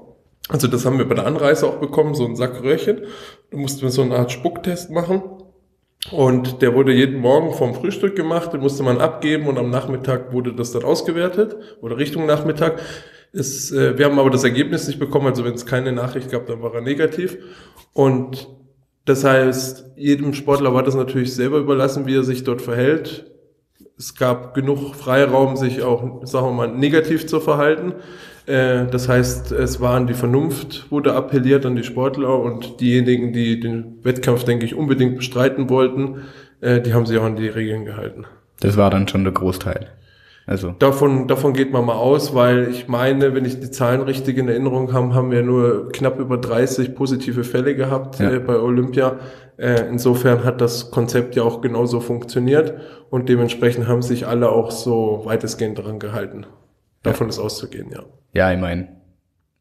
also 0.49 0.67
das 0.67 0.85
haben 0.85 0.97
wir 0.97 1.07
bei 1.07 1.15
der 1.15 1.27
Anreise 1.27 1.67
auch 1.67 1.77
bekommen, 1.77 2.15
so 2.15 2.25
ein 2.25 2.35
Sack 2.35 2.63
Röhrchen, 2.63 3.01
da 3.51 3.57
mussten 3.57 3.81
wir 3.81 3.89
so 3.89 4.01
eine 4.01 4.15
Art 4.15 4.31
Spucktest 4.31 4.89
machen 4.89 5.21
und 6.09 6.61
der 6.61 6.73
wurde 6.73 6.93
jeden 6.93 7.19
Morgen 7.19 7.53
vom 7.53 7.75
Frühstück 7.75 8.15
gemacht, 8.15 8.53
den 8.53 8.61
musste 8.61 8.81
man 8.81 8.99
abgeben 8.99 9.47
und 9.47 9.59
am 9.59 9.69
Nachmittag 9.69 10.33
wurde 10.33 10.53
das 10.53 10.71
dann 10.71 10.83
ausgewertet 10.83 11.57
oder 11.81 11.97
Richtung 11.97 12.25
Nachmittag. 12.25 12.81
Es, 13.33 13.71
äh, 13.71 13.97
wir 13.97 14.05
haben 14.05 14.19
aber 14.19 14.29
das 14.29 14.43
Ergebnis 14.43 14.87
nicht 14.87 14.99
bekommen, 14.99 15.27
also 15.27 15.45
wenn 15.45 15.53
es 15.53 15.65
keine 15.65 15.91
Nachricht 15.91 16.31
gab, 16.31 16.47
dann 16.47 16.61
war 16.61 16.73
er 16.73 16.81
negativ. 16.81 17.37
Und 17.93 18.47
das 19.05 19.23
heißt, 19.23 19.91
jedem 19.95 20.33
Sportler 20.33 20.73
war 20.73 20.83
das 20.83 20.95
natürlich 20.95 21.33
selber 21.33 21.57
überlassen, 21.57 22.05
wie 22.05 22.15
er 22.15 22.23
sich 22.23 22.43
dort 22.43 22.61
verhält. 22.61 23.25
Es 23.97 24.15
gab 24.15 24.53
genug 24.53 24.95
Freiraum, 24.95 25.55
sich 25.55 25.83
auch, 25.83 26.25
sagen 26.25 26.47
wir 26.47 26.53
mal, 26.53 26.67
negativ 26.67 27.27
zu 27.27 27.39
verhalten. 27.39 27.93
Äh, 28.45 28.87
das 28.87 29.07
heißt, 29.07 29.51
es 29.51 29.79
war 29.79 29.95
an 29.95 30.07
die 30.07 30.13
Vernunft, 30.13 30.91
wurde 30.91 31.13
appelliert 31.13 31.65
an 31.65 31.75
die 31.75 31.83
Sportler 31.83 32.39
und 32.39 32.79
diejenigen, 32.79 33.33
die 33.33 33.59
den 33.59 34.03
Wettkampf, 34.03 34.43
denke 34.43 34.65
ich, 34.65 34.75
unbedingt 34.75 35.17
bestreiten 35.17 35.69
wollten, 35.69 36.23
äh, 36.61 36.81
die 36.81 36.93
haben 36.93 37.05
sich 37.05 37.17
auch 37.17 37.23
an 37.23 37.35
die 37.35 37.47
Regeln 37.47 37.85
gehalten. 37.85 38.25
Das 38.59 38.77
war 38.77 38.89
dann 38.89 39.07
schon 39.07 39.23
der 39.23 39.33
Großteil. 39.33 39.89
Also. 40.51 40.75
Davon, 40.79 41.29
davon 41.29 41.53
geht 41.53 41.71
man 41.71 41.85
mal 41.85 41.95
aus, 41.95 42.35
weil 42.35 42.67
ich 42.67 42.89
meine, 42.89 43.33
wenn 43.33 43.45
ich 43.45 43.61
die 43.61 43.71
Zahlen 43.71 44.01
richtig 44.01 44.37
in 44.37 44.49
Erinnerung 44.49 44.91
habe, 44.91 45.13
haben 45.13 45.31
wir 45.31 45.43
nur 45.43 45.93
knapp 45.93 46.19
über 46.19 46.37
30 46.37 46.93
positive 46.93 47.45
Fälle 47.45 47.73
gehabt 47.73 48.19
ja. 48.19 48.31
äh, 48.31 48.39
bei 48.39 48.59
Olympia. 48.59 49.17
Äh, 49.55 49.87
insofern 49.87 50.43
hat 50.43 50.59
das 50.59 50.91
Konzept 50.91 51.37
ja 51.37 51.43
auch 51.43 51.61
genauso 51.61 52.01
funktioniert 52.01 52.73
und 53.09 53.29
dementsprechend 53.29 53.87
haben 53.87 54.01
sich 54.01 54.27
alle 54.27 54.49
auch 54.49 54.71
so 54.71 55.21
weitestgehend 55.23 55.79
daran 55.79 55.99
gehalten. 55.99 56.45
Davon 57.01 57.27
ja. 57.27 57.29
ist 57.29 57.39
auszugehen, 57.39 57.89
ja. 57.89 58.03
Ja, 58.33 58.51
ich 58.51 58.59
meine, 58.59 58.89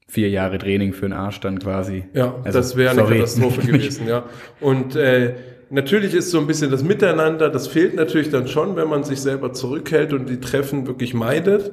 vier 0.08 0.28
Jahre 0.28 0.58
Training 0.58 0.92
für 0.92 1.04
einen 1.04 1.14
Arsch 1.14 1.38
dann 1.38 1.60
quasi. 1.60 2.06
Ja, 2.14 2.34
also, 2.42 2.58
das 2.58 2.74
wäre 2.74 2.90
eine 2.90 3.02
sorry. 3.02 3.14
Katastrophe 3.18 3.60
gewesen, 3.64 4.08
ja. 4.08 4.24
Und 4.60 4.96
äh, 4.96 5.34
natürlich 5.70 6.14
ist 6.14 6.30
so 6.30 6.38
ein 6.38 6.46
bisschen 6.46 6.70
das 6.70 6.82
Miteinander, 6.82 7.48
das 7.48 7.68
fehlt 7.68 7.94
natürlich 7.94 8.30
dann 8.30 8.48
schon, 8.48 8.76
wenn 8.76 8.88
man 8.88 9.04
sich 9.04 9.20
selber 9.20 9.52
zurückhält 9.52 10.12
und 10.12 10.28
die 10.28 10.40
Treffen 10.40 10.86
wirklich 10.86 11.14
meidet. 11.14 11.72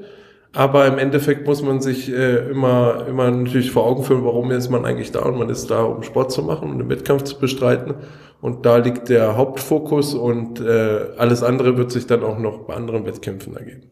Aber 0.54 0.88
im 0.88 0.98
Endeffekt 0.98 1.46
muss 1.46 1.62
man 1.62 1.82
sich 1.82 2.12
äh, 2.12 2.50
immer, 2.50 3.06
immer 3.08 3.30
natürlich 3.30 3.72
vor 3.72 3.86
Augen 3.86 4.04
führen, 4.04 4.24
warum 4.24 4.50
ist 4.52 4.70
man 4.70 4.86
eigentlich 4.86 5.12
da 5.12 5.20
und 5.24 5.38
man 5.38 5.50
ist 5.50 5.70
da, 5.70 5.84
um 5.84 6.04
Sport 6.04 6.32
zu 6.32 6.42
machen 6.42 6.72
und 6.72 6.80
den 6.80 6.90
Wettkampf 6.90 7.24
zu 7.24 7.38
bestreiten. 7.40 7.96
Und 8.40 8.66
da 8.66 8.78
liegt 8.78 9.10
der 9.10 9.36
Hauptfokus 9.36 10.14
und 10.14 10.60
äh, 10.60 11.10
alles 11.18 11.44
andere 11.44 11.78
wird 11.78 11.92
sich 11.92 12.08
dann 12.08 12.24
auch 12.24 12.40
noch 12.40 12.60
bei 12.60 12.76
anderen 12.76 13.06
Wettkämpfen 13.06 13.58
ergeben. 13.58 13.92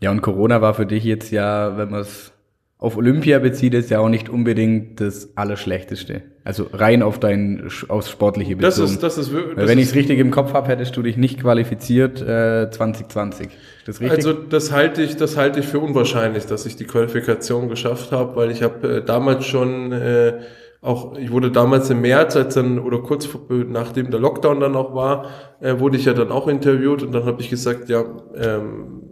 Ja, 0.00 0.10
und 0.10 0.22
Corona 0.22 0.62
war 0.62 0.74
für 0.74 0.86
dich 0.86 1.04
jetzt 1.04 1.30
ja, 1.30 1.76
wenn 1.76 1.90
man 1.90 2.00
es 2.00 2.32
auf 2.80 2.96
Olympia 2.96 3.38
bezieht, 3.38 3.74
ist 3.74 3.90
ja 3.90 4.00
auch 4.00 4.08
nicht 4.08 4.30
unbedingt 4.30 5.00
das 5.00 5.36
Allerschlechteste. 5.36 6.22
Also 6.44 6.66
rein 6.72 7.02
auf 7.02 7.20
dein 7.20 7.68
aufs 7.88 8.08
sportliche 8.08 8.56
bezogen. 8.56 8.80
Das 8.80 8.90
ist, 8.90 9.02
das 9.02 9.18
ist, 9.18 9.32
das 9.34 9.68
Wenn 9.68 9.78
ich 9.78 9.88
es 9.88 9.94
richtig 9.94 10.18
im 10.18 10.30
Kopf 10.30 10.54
habe, 10.54 10.68
hättest 10.68 10.96
du 10.96 11.02
dich 11.02 11.18
nicht 11.18 11.40
qualifiziert 11.40 12.22
äh, 12.22 12.70
2020. 12.70 13.48
Das 13.84 14.00
richtig? 14.00 14.16
Also 14.16 14.32
das 14.32 14.72
halte 14.72 15.02
ich, 15.02 15.16
das 15.16 15.36
halte 15.36 15.60
ich 15.60 15.66
für 15.66 15.78
unwahrscheinlich, 15.78 16.46
dass 16.46 16.64
ich 16.64 16.76
die 16.76 16.84
Qualifikation 16.84 17.68
geschafft 17.68 18.12
habe, 18.12 18.34
weil 18.36 18.50
ich 18.50 18.62
habe 18.62 18.96
äh, 18.96 19.04
damals 19.04 19.44
schon 19.44 19.92
äh, 19.92 20.38
auch, 20.80 21.18
ich 21.18 21.30
wurde 21.30 21.50
damals 21.50 21.90
im 21.90 22.00
März, 22.00 22.34
als 22.36 22.54
dann, 22.54 22.78
oder 22.78 23.00
kurz 23.00 23.28
nachdem 23.68 24.10
der 24.10 24.20
Lockdown 24.20 24.60
dann 24.60 24.74
auch 24.74 24.94
war, 24.94 25.26
äh, 25.60 25.78
wurde 25.78 25.98
ich 25.98 26.06
ja 26.06 26.14
dann 26.14 26.32
auch 26.32 26.48
interviewt 26.48 27.02
und 27.02 27.12
dann 27.12 27.26
habe 27.26 27.42
ich 27.42 27.50
gesagt, 27.50 27.90
ja, 27.90 28.02
ähm, 28.34 29.02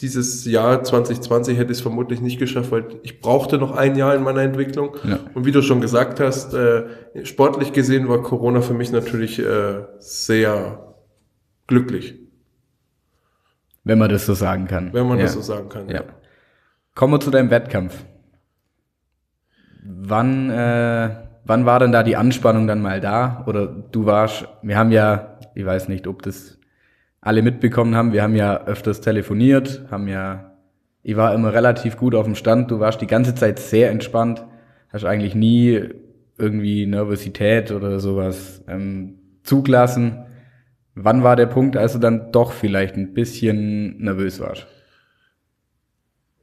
dieses 0.00 0.44
Jahr 0.44 0.82
2020 0.82 1.56
hätte 1.56 1.70
ich 1.70 1.78
es 1.78 1.82
vermutlich 1.82 2.20
nicht 2.20 2.38
geschafft, 2.38 2.72
weil 2.72 2.84
ich 3.02 3.20
brauchte 3.20 3.58
noch 3.58 3.76
ein 3.76 3.96
Jahr 3.96 4.14
in 4.14 4.24
meiner 4.24 4.42
Entwicklung. 4.42 4.96
Ja. 5.04 5.20
Und 5.34 5.46
wie 5.46 5.52
du 5.52 5.62
schon 5.62 5.80
gesagt 5.80 6.18
hast, 6.18 6.52
äh, 6.52 6.84
sportlich 7.24 7.72
gesehen 7.72 8.08
war 8.08 8.20
Corona 8.20 8.60
für 8.60 8.74
mich 8.74 8.90
natürlich 8.90 9.38
äh, 9.38 9.84
sehr 9.98 10.96
glücklich. 11.68 12.16
Wenn 13.84 13.98
man 13.98 14.10
das 14.10 14.26
so 14.26 14.34
sagen 14.34 14.66
kann. 14.66 14.92
Wenn 14.92 15.06
man 15.06 15.18
ja. 15.18 15.24
das 15.24 15.34
so 15.34 15.42
sagen 15.42 15.68
kann. 15.68 15.88
Ja. 15.88 15.96
ja. 15.96 16.04
Kommen 16.94 17.12
wir 17.12 17.20
zu 17.20 17.30
deinem 17.30 17.50
Wettkampf. 17.50 18.04
Wann, 19.84 20.50
äh, 20.50 21.10
wann 21.44 21.66
war 21.66 21.78
denn 21.78 21.92
da 21.92 22.02
die 22.02 22.16
Anspannung 22.16 22.66
dann 22.66 22.82
mal 22.82 23.00
da? 23.00 23.44
Oder 23.46 23.66
du 23.66 24.06
warst, 24.06 24.48
wir 24.62 24.76
haben 24.76 24.90
ja, 24.90 25.38
ich 25.54 25.64
weiß 25.64 25.88
nicht, 25.88 26.06
ob 26.06 26.22
das 26.22 26.58
alle 27.24 27.40
mitbekommen 27.40 27.96
haben, 27.96 28.12
wir 28.12 28.22
haben 28.22 28.36
ja 28.36 28.66
öfters 28.66 29.00
telefoniert, 29.00 29.86
haben 29.90 30.08
ja, 30.08 30.52
ich 31.02 31.16
war 31.16 31.34
immer 31.34 31.54
relativ 31.54 31.96
gut 31.96 32.14
auf 32.14 32.26
dem 32.26 32.34
Stand, 32.34 32.70
du 32.70 32.80
warst 32.80 33.00
die 33.00 33.06
ganze 33.06 33.34
Zeit 33.34 33.58
sehr 33.58 33.90
entspannt, 33.90 34.44
hast 34.92 35.06
eigentlich 35.06 35.34
nie 35.34 35.88
irgendwie 36.36 36.84
Nervosität 36.84 37.72
oder 37.72 37.98
sowas 37.98 38.62
ähm, 38.68 39.20
zugelassen. 39.42 40.26
Wann 40.94 41.22
war 41.22 41.34
der 41.34 41.46
Punkt, 41.46 41.78
als 41.78 41.94
du 41.94 41.98
dann 41.98 42.30
doch 42.30 42.52
vielleicht 42.52 42.94
ein 42.96 43.14
bisschen 43.14 43.96
nervös 44.02 44.38
warst? 44.38 44.66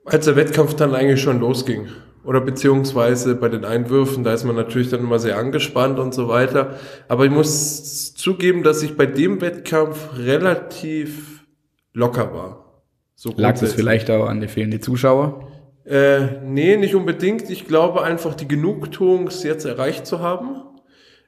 Als 0.04 0.26
der 0.26 0.36
Wettkampf 0.36 0.74
dann 0.74 0.96
eigentlich 0.96 1.22
schon 1.22 1.42
losging. 1.42 1.90
Oder 2.24 2.42
beziehungsweise 2.42 3.36
bei 3.36 3.50
den 3.50 3.66
Einwürfen, 3.66 4.24
da 4.24 4.34
ist 4.34 4.44
man 4.44 4.56
natürlich 4.56 4.90
dann 4.90 5.00
immer 5.00 5.18
sehr 5.18 5.38
angespannt 5.38 5.98
und 5.98 6.14
so 6.14 6.28
weiter. 6.28 6.76
Aber 7.08 7.26
ich 7.26 7.32
muss 7.32 8.14
zugeben, 8.14 8.62
dass 8.64 8.84
ich 8.84 8.96
bei 8.96 9.08
dem 9.08 9.42
Wettkampf 9.42 10.18
relativ 10.18 11.46
locker 11.94 12.34
war. 12.34 12.84
So 13.16 13.34
Lag 13.36 13.60
das 13.60 13.74
vielleicht 13.74 14.10
auch 14.12 14.28
an 14.28 14.40
den 14.40 14.50
fehlenden 14.50 14.82
Zuschauer? 14.82 15.48
Äh, 15.86 16.42
nee, 16.44 16.78
nicht 16.78 16.96
unbedingt. 16.96 17.50
Ich 17.50 17.68
glaube 17.68 18.04
einfach, 18.04 18.36
die 18.36 18.48
Genugtuung 18.48 19.28
es 19.28 19.44
jetzt 19.44 19.66
erreicht 19.66 20.06
zu 20.06 20.20
haben. 20.20 20.64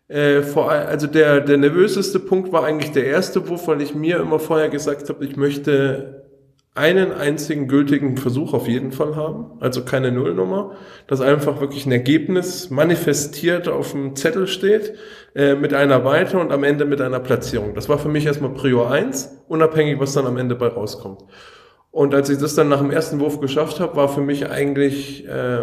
Äh, 0.07 0.41
vor, 0.41 0.71
also 0.71 1.07
der, 1.07 1.41
der 1.41 1.57
nervöseste 1.57 2.19
Punkt 2.19 2.51
war 2.51 2.65
eigentlich 2.65 2.91
der 2.91 3.05
erste 3.05 3.47
Wurf, 3.47 3.67
weil 3.67 3.81
ich 3.81 3.95
mir 3.95 4.19
immer 4.19 4.37
vorher 4.37 4.69
gesagt 4.69 5.09
habe, 5.09 5.25
ich 5.25 5.37
möchte 5.37 6.22
einen 6.75 7.11
einzigen 7.11 7.67
gültigen 7.67 8.17
Versuch 8.17 8.53
auf 8.53 8.67
jeden 8.67 8.91
Fall 8.91 9.15
haben, 9.15 9.57
also 9.59 9.85
keine 9.85 10.11
Nullnummer, 10.11 10.71
dass 11.05 11.21
einfach 11.21 11.61
wirklich 11.61 11.85
ein 11.85 11.91
Ergebnis 11.91 12.71
manifestiert 12.71 13.67
auf 13.67 13.91
dem 13.91 14.15
Zettel 14.15 14.47
steht, 14.47 14.95
äh, 15.35 15.53
mit 15.53 15.73
einer 15.75 16.03
Weite 16.03 16.39
und 16.39 16.51
am 16.51 16.63
Ende 16.63 16.85
mit 16.85 16.99
einer 16.99 17.19
Platzierung. 17.19 17.75
Das 17.75 17.89
war 17.89 17.99
für 17.99 18.09
mich 18.09 18.25
erstmal 18.25 18.53
Prior 18.53 18.89
1, 18.89 19.43
unabhängig, 19.47 19.99
was 19.99 20.13
dann 20.13 20.25
am 20.25 20.37
Ende 20.37 20.55
bei 20.55 20.67
rauskommt. 20.67 21.21
Und 21.91 22.15
als 22.15 22.29
ich 22.29 22.39
das 22.39 22.55
dann 22.55 22.69
nach 22.69 22.81
dem 22.81 22.89
ersten 22.89 23.19
Wurf 23.19 23.39
geschafft 23.39 23.79
habe, 23.79 23.95
war 23.95 24.09
für 24.09 24.21
mich 24.21 24.49
eigentlich, 24.49 25.27
äh, 25.27 25.59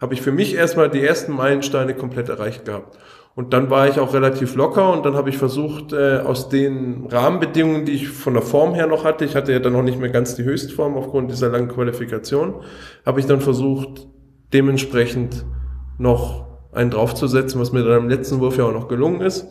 habe 0.00 0.14
ich 0.14 0.22
für 0.22 0.32
mich 0.32 0.54
erstmal 0.54 0.88
die 0.88 1.04
ersten 1.04 1.32
Meilensteine 1.32 1.94
komplett 1.94 2.30
erreicht 2.30 2.64
gehabt. 2.64 2.96
Und 3.34 3.54
dann 3.54 3.70
war 3.70 3.88
ich 3.88 3.98
auch 3.98 4.12
relativ 4.12 4.56
locker 4.56 4.92
und 4.92 5.06
dann 5.06 5.14
habe 5.14 5.30
ich 5.30 5.38
versucht, 5.38 5.94
äh, 5.94 6.18
aus 6.18 6.50
den 6.50 7.06
Rahmenbedingungen, 7.06 7.86
die 7.86 7.92
ich 7.92 8.08
von 8.08 8.34
der 8.34 8.42
Form 8.42 8.74
her 8.74 8.86
noch 8.86 9.04
hatte, 9.04 9.24
ich 9.24 9.34
hatte 9.34 9.52
ja 9.52 9.58
dann 9.58 9.72
noch 9.72 9.82
nicht 9.82 9.98
mehr 9.98 10.10
ganz 10.10 10.34
die 10.34 10.44
Höchstform 10.44 10.96
aufgrund 10.96 11.30
dieser 11.30 11.48
langen 11.48 11.68
Qualifikation, 11.68 12.56
habe 13.06 13.20
ich 13.20 13.26
dann 13.26 13.40
versucht, 13.40 14.06
dementsprechend 14.52 15.46
noch 15.96 16.46
einen 16.72 16.90
draufzusetzen, 16.90 17.58
was 17.60 17.72
mir 17.72 17.82
dann 17.84 18.02
im 18.02 18.08
letzten 18.10 18.40
Wurf 18.40 18.58
ja 18.58 18.64
auch 18.64 18.72
noch 18.72 18.88
gelungen 18.88 19.22
ist. 19.22 19.46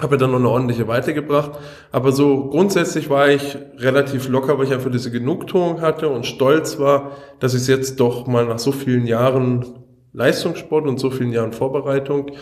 Habe 0.00 0.18
dann 0.18 0.30
noch 0.30 0.38
eine 0.38 0.48
ordentliche 0.50 0.88
weitergebracht. 0.88 1.52
Aber 1.90 2.12
so 2.12 2.50
grundsätzlich 2.50 3.08
war 3.08 3.30
ich 3.30 3.56
relativ 3.78 4.28
locker, 4.28 4.58
weil 4.58 4.66
ich 4.66 4.74
einfach 4.74 4.90
diese 4.90 5.10
Genugtuung 5.10 5.80
hatte 5.80 6.10
und 6.10 6.26
stolz 6.26 6.78
war, 6.78 7.12
dass 7.40 7.54
ich 7.54 7.62
es 7.62 7.66
jetzt 7.66 7.98
doch 7.98 8.26
mal 8.26 8.44
nach 8.44 8.58
so 8.58 8.72
vielen 8.72 9.06
Jahren 9.06 9.64
Leistungssport 10.12 10.86
und 10.86 10.98
so 10.98 11.10
vielen 11.10 11.32
Jahren 11.32 11.52
Vorbereitung 11.52 12.32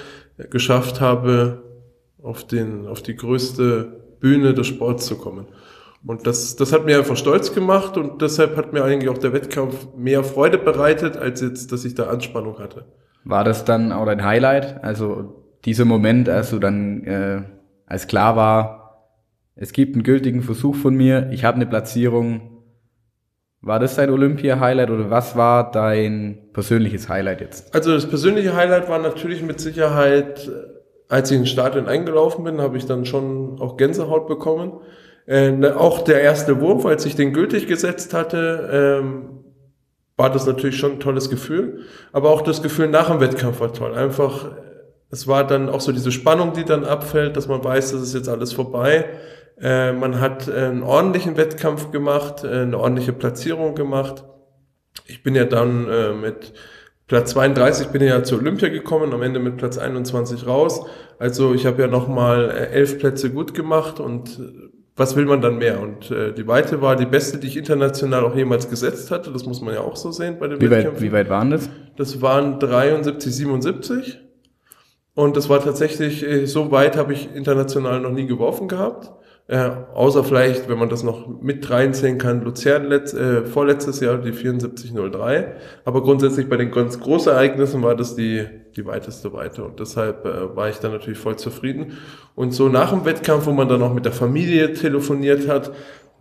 geschafft 0.50 1.00
habe, 1.00 1.62
auf, 2.22 2.46
den, 2.46 2.86
auf 2.86 3.02
die 3.02 3.16
größte 3.16 4.00
Bühne 4.20 4.54
des 4.54 4.66
Sports 4.66 5.06
zu 5.06 5.16
kommen. 5.16 5.46
Und 6.06 6.26
das, 6.26 6.56
das 6.56 6.72
hat 6.72 6.84
mir 6.84 6.98
einfach 6.98 7.16
stolz 7.16 7.54
gemacht 7.54 7.96
und 7.96 8.20
deshalb 8.20 8.56
hat 8.56 8.72
mir 8.72 8.84
eigentlich 8.84 9.08
auch 9.08 9.18
der 9.18 9.32
Wettkampf 9.32 9.88
mehr 9.96 10.22
Freude 10.22 10.58
bereitet, 10.58 11.16
als 11.16 11.40
jetzt, 11.40 11.72
dass 11.72 11.84
ich 11.84 11.94
da 11.94 12.04
Anspannung 12.04 12.58
hatte. 12.58 12.84
War 13.24 13.44
das 13.44 13.64
dann 13.64 13.90
auch 13.90 14.04
dein 14.04 14.22
Highlight? 14.22 14.84
Also 14.84 15.42
dieser 15.64 15.86
Moment, 15.86 16.28
als 16.28 16.50
du 16.50 16.58
dann, 16.58 17.04
äh, 17.04 17.42
als 17.86 18.06
klar 18.06 18.36
war, 18.36 18.84
es 19.56 19.72
gibt 19.72 19.94
einen 19.94 20.02
gültigen 20.02 20.42
Versuch 20.42 20.74
von 20.74 20.94
mir, 20.94 21.30
ich 21.30 21.44
habe 21.44 21.56
eine 21.56 21.66
Platzierung, 21.66 22.53
war 23.64 23.78
das 23.78 23.96
dein 23.96 24.10
Olympia-Highlight 24.10 24.90
oder 24.90 25.10
was 25.10 25.36
war 25.36 25.70
dein 25.70 26.38
persönliches 26.52 27.08
Highlight 27.08 27.40
jetzt? 27.40 27.74
Also 27.74 27.92
das 27.92 28.06
persönliche 28.06 28.54
Highlight 28.54 28.88
war 28.88 28.98
natürlich 28.98 29.42
mit 29.42 29.58
Sicherheit, 29.58 30.50
als 31.08 31.30
ich 31.30 31.38
ins 31.38 31.48
Stadion 31.48 31.88
eingelaufen 31.88 32.44
bin, 32.44 32.60
habe 32.60 32.76
ich 32.76 32.84
dann 32.84 33.06
schon 33.06 33.58
auch 33.60 33.76
Gänsehaut 33.76 34.28
bekommen. 34.28 34.72
Äh, 35.26 35.70
auch 35.70 36.02
der 36.02 36.20
erste 36.20 36.60
Wurf, 36.60 36.84
als 36.84 37.06
ich 37.06 37.16
den 37.16 37.32
gültig 37.32 37.66
gesetzt 37.66 38.12
hatte, 38.12 39.00
ähm, 39.02 39.44
war 40.18 40.30
das 40.30 40.46
natürlich 40.46 40.76
schon 40.76 40.92
ein 40.92 41.00
tolles 41.00 41.30
Gefühl. 41.30 41.80
Aber 42.12 42.30
auch 42.30 42.42
das 42.42 42.62
Gefühl 42.62 42.88
nach 42.88 43.08
dem 43.10 43.20
Wettkampf 43.20 43.60
war 43.60 43.72
toll. 43.72 43.94
Einfach, 43.94 44.52
es 45.10 45.26
war 45.26 45.46
dann 45.46 45.70
auch 45.70 45.80
so 45.80 45.90
diese 45.90 46.12
Spannung, 46.12 46.52
die 46.52 46.64
dann 46.64 46.84
abfällt, 46.84 47.36
dass 47.38 47.48
man 47.48 47.64
weiß, 47.64 47.92
das 47.92 48.02
ist 48.02 48.14
jetzt 48.14 48.28
alles 48.28 48.52
vorbei. 48.52 49.06
Äh, 49.60 49.92
man 49.92 50.20
hat 50.20 50.50
einen 50.50 50.82
ordentlichen 50.82 51.36
Wettkampf 51.36 51.90
gemacht, 51.90 52.44
äh, 52.44 52.62
eine 52.62 52.78
ordentliche 52.78 53.12
Platzierung 53.12 53.74
gemacht. 53.74 54.24
Ich 55.06 55.22
bin 55.22 55.34
ja 55.34 55.44
dann 55.44 55.88
äh, 55.88 56.12
mit 56.12 56.54
Platz 57.06 57.32
32 57.32 57.88
bin 57.88 58.02
ich 58.02 58.08
ja 58.08 58.22
zur 58.24 58.38
Olympia 58.38 58.68
gekommen, 58.70 59.12
am 59.12 59.22
Ende 59.22 59.38
mit 59.38 59.58
Platz 59.58 59.76
21 59.76 60.46
raus. 60.46 60.86
Also 61.18 61.54
ich 61.54 61.66
habe 61.66 61.82
ja 61.82 61.88
nochmal 61.88 62.50
elf 62.50 62.98
Plätze 62.98 63.30
gut 63.30 63.52
gemacht 63.54 64.00
und 64.00 64.40
was 64.96 65.14
will 65.14 65.26
man 65.26 65.42
dann 65.42 65.58
mehr? 65.58 65.80
Und 65.80 66.10
äh, 66.10 66.32
die 66.32 66.46
Weite 66.46 66.80
war 66.80 66.96
die 66.96 67.04
beste, 67.04 67.38
die 67.38 67.48
ich 67.48 67.56
international 67.56 68.24
auch 68.24 68.34
jemals 68.34 68.70
gesetzt 68.70 69.10
hatte. 69.10 69.32
Das 69.32 69.44
muss 69.44 69.60
man 69.60 69.74
ja 69.74 69.80
auch 69.80 69.96
so 69.96 70.12
sehen 70.12 70.38
bei 70.38 70.48
den 70.48 70.60
wie 70.60 70.70
Wettkämpfen. 70.70 70.94
Weit, 70.94 71.02
wie 71.02 71.12
weit 71.12 71.28
waren 71.28 71.50
das? 71.50 71.68
Das 71.96 72.22
waren 72.22 72.58
73, 72.58 73.34
77. 73.34 74.20
Und 75.14 75.36
das 75.36 75.48
war 75.48 75.62
tatsächlich, 75.62 76.24
so 76.50 76.70
weit 76.70 76.96
habe 76.96 77.12
ich 77.12 77.34
international 77.34 78.00
noch 78.00 78.10
nie 78.10 78.26
geworfen 78.26 78.66
gehabt. 78.66 79.12
Äh, 79.46 79.70
außer 79.92 80.24
vielleicht, 80.24 80.70
wenn 80.70 80.78
man 80.78 80.88
das 80.88 81.02
noch 81.02 81.28
mit 81.42 81.68
reinzählen 81.68 82.16
kann, 82.16 82.42
Luzern 82.42 82.84
letzt, 82.84 83.12
äh, 83.12 83.44
vorletztes 83.44 84.00
Jahr 84.00 84.16
die 84.16 84.32
7403. 84.32 85.56
Aber 85.84 86.02
grundsätzlich 86.02 86.48
bei 86.48 86.56
den 86.56 86.70
ganz 86.70 86.98
großen 86.98 87.30
Ereignissen 87.30 87.82
war 87.82 87.94
das 87.94 88.16
die, 88.16 88.46
die 88.74 88.86
weiteste 88.86 89.34
Weite. 89.34 89.62
Und 89.62 89.80
deshalb 89.80 90.24
äh, 90.24 90.56
war 90.56 90.70
ich 90.70 90.78
dann 90.78 90.92
natürlich 90.92 91.18
voll 91.18 91.36
zufrieden. 91.36 91.98
Und 92.34 92.54
so 92.54 92.70
nach 92.70 92.90
dem 92.90 93.04
Wettkampf, 93.04 93.44
wo 93.44 93.52
man 93.52 93.68
dann 93.68 93.82
auch 93.82 93.92
mit 93.92 94.06
der 94.06 94.12
Familie 94.12 94.72
telefoniert 94.72 95.46
hat, 95.46 95.72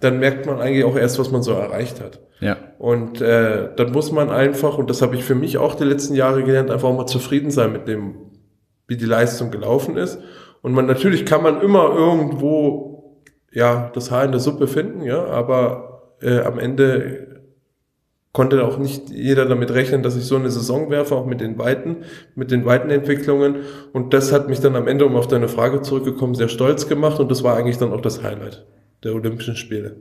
dann 0.02 0.20
merkt 0.20 0.46
man 0.46 0.60
eigentlich 0.60 0.84
auch 0.84 0.98
erst, 0.98 1.18
was 1.18 1.32
man 1.32 1.44
so 1.44 1.54
erreicht 1.54 2.02
hat. 2.02 2.20
Ja. 2.42 2.58
Und 2.78 3.22
äh, 3.22 3.70
dann 3.74 3.94
muss 3.94 4.12
man 4.12 4.32
einfach, 4.32 4.78
und 4.78 4.90
das 4.90 5.02
habe 5.02 5.16
ich 5.16 5.24
für 5.24 5.36
mich 5.36 5.58
auch 5.58 5.76
die 5.76 5.86
letzten 5.86 6.14
Jahre 6.14 6.44
gelernt, 6.44 6.70
einfach 6.72 6.90
auch 6.90 6.98
mal 6.98 7.06
zufrieden 7.06 7.52
sein 7.52 7.72
mit 7.72 7.88
dem, 7.88 8.16
wie 8.86 8.98
die 8.98 9.06
Leistung 9.06 9.50
gelaufen 9.50 9.96
ist. 9.96 10.20
Und 10.62 10.74
man 10.74 10.88
natürlich 10.88 11.26
kann 11.26 11.42
man 11.42 11.62
immer 11.62 11.90
irgendwo 11.96 12.93
ja, 13.54 13.92
das 13.94 14.12
Haar 14.12 14.26
in 14.26 14.32
der 14.32 14.40
Suppe 14.40 14.68
finden, 14.68 15.04
ja, 15.04 15.26
aber 15.26 16.16
äh, 16.22 16.42
am 16.42 16.60
Ende 16.60 17.28
konnte 18.32 18.66
auch 18.66 18.78
nicht 18.80 19.12
jeder 19.12 19.46
damit 19.46 19.72
rechnen, 19.72 20.02
dass 20.02 20.16
ich 20.16 20.26
so 20.26 20.36
eine 20.36 20.50
Saison 20.50 20.90
werfe, 20.90 21.16
auch 21.16 21.28
mit 21.28 21.40
den 21.40 21.60
weiten, 21.60 21.98
mit 22.34 22.50
den 22.50 22.66
weiten 22.66 22.90
Entwicklungen. 22.90 23.58
Und 23.94 24.14
das 24.14 24.34
hat 24.34 24.50
mich 24.50 24.60
dann 24.60 24.76
am 24.76 24.88
Ende, 24.88 25.06
um 25.06 25.16
auf 25.16 25.28
deine 25.28 25.48
Frage 25.48 25.84
zurückgekommen, 25.84 26.34
sehr 26.34 26.50
stolz 26.50 26.88
gemacht. 26.88 27.20
Und 27.20 27.30
das 27.30 27.44
war 27.44 27.56
eigentlich 27.56 27.78
dann 27.78 27.94
auch 27.94 28.02
das 28.02 28.24
Highlight 28.24 28.66
der 29.04 29.14
Olympischen 29.14 29.56
Spiele. 29.56 29.98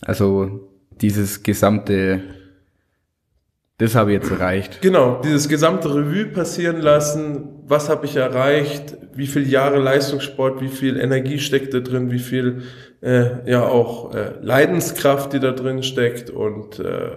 Also 0.00 0.68
dieses 1.00 1.44
gesamte 1.44 2.22
das 3.78 3.94
habe 3.94 4.12
ich 4.12 4.20
jetzt 4.20 4.30
erreicht. 4.32 4.82
Genau, 4.82 5.20
dieses 5.22 5.48
gesamte 5.48 5.94
Revue 5.94 6.26
passieren 6.26 6.80
lassen. 6.80 7.57
Was 7.68 7.88
habe 7.88 8.06
ich 8.06 8.16
erreicht? 8.16 8.96
Wie 9.14 9.26
viele 9.26 9.46
Jahre 9.46 9.78
Leistungssport? 9.78 10.60
Wie 10.60 10.68
viel 10.68 10.98
Energie 10.98 11.38
steckt 11.38 11.74
da 11.74 11.80
drin? 11.80 12.10
Wie 12.10 12.18
viel 12.18 12.62
äh, 13.02 13.50
ja 13.50 13.66
auch 13.66 14.14
äh, 14.14 14.32
Leidenskraft, 14.40 15.32
die 15.32 15.40
da 15.40 15.52
drin 15.52 15.82
steckt 15.82 16.30
und 16.30 16.80
äh, 16.80 17.16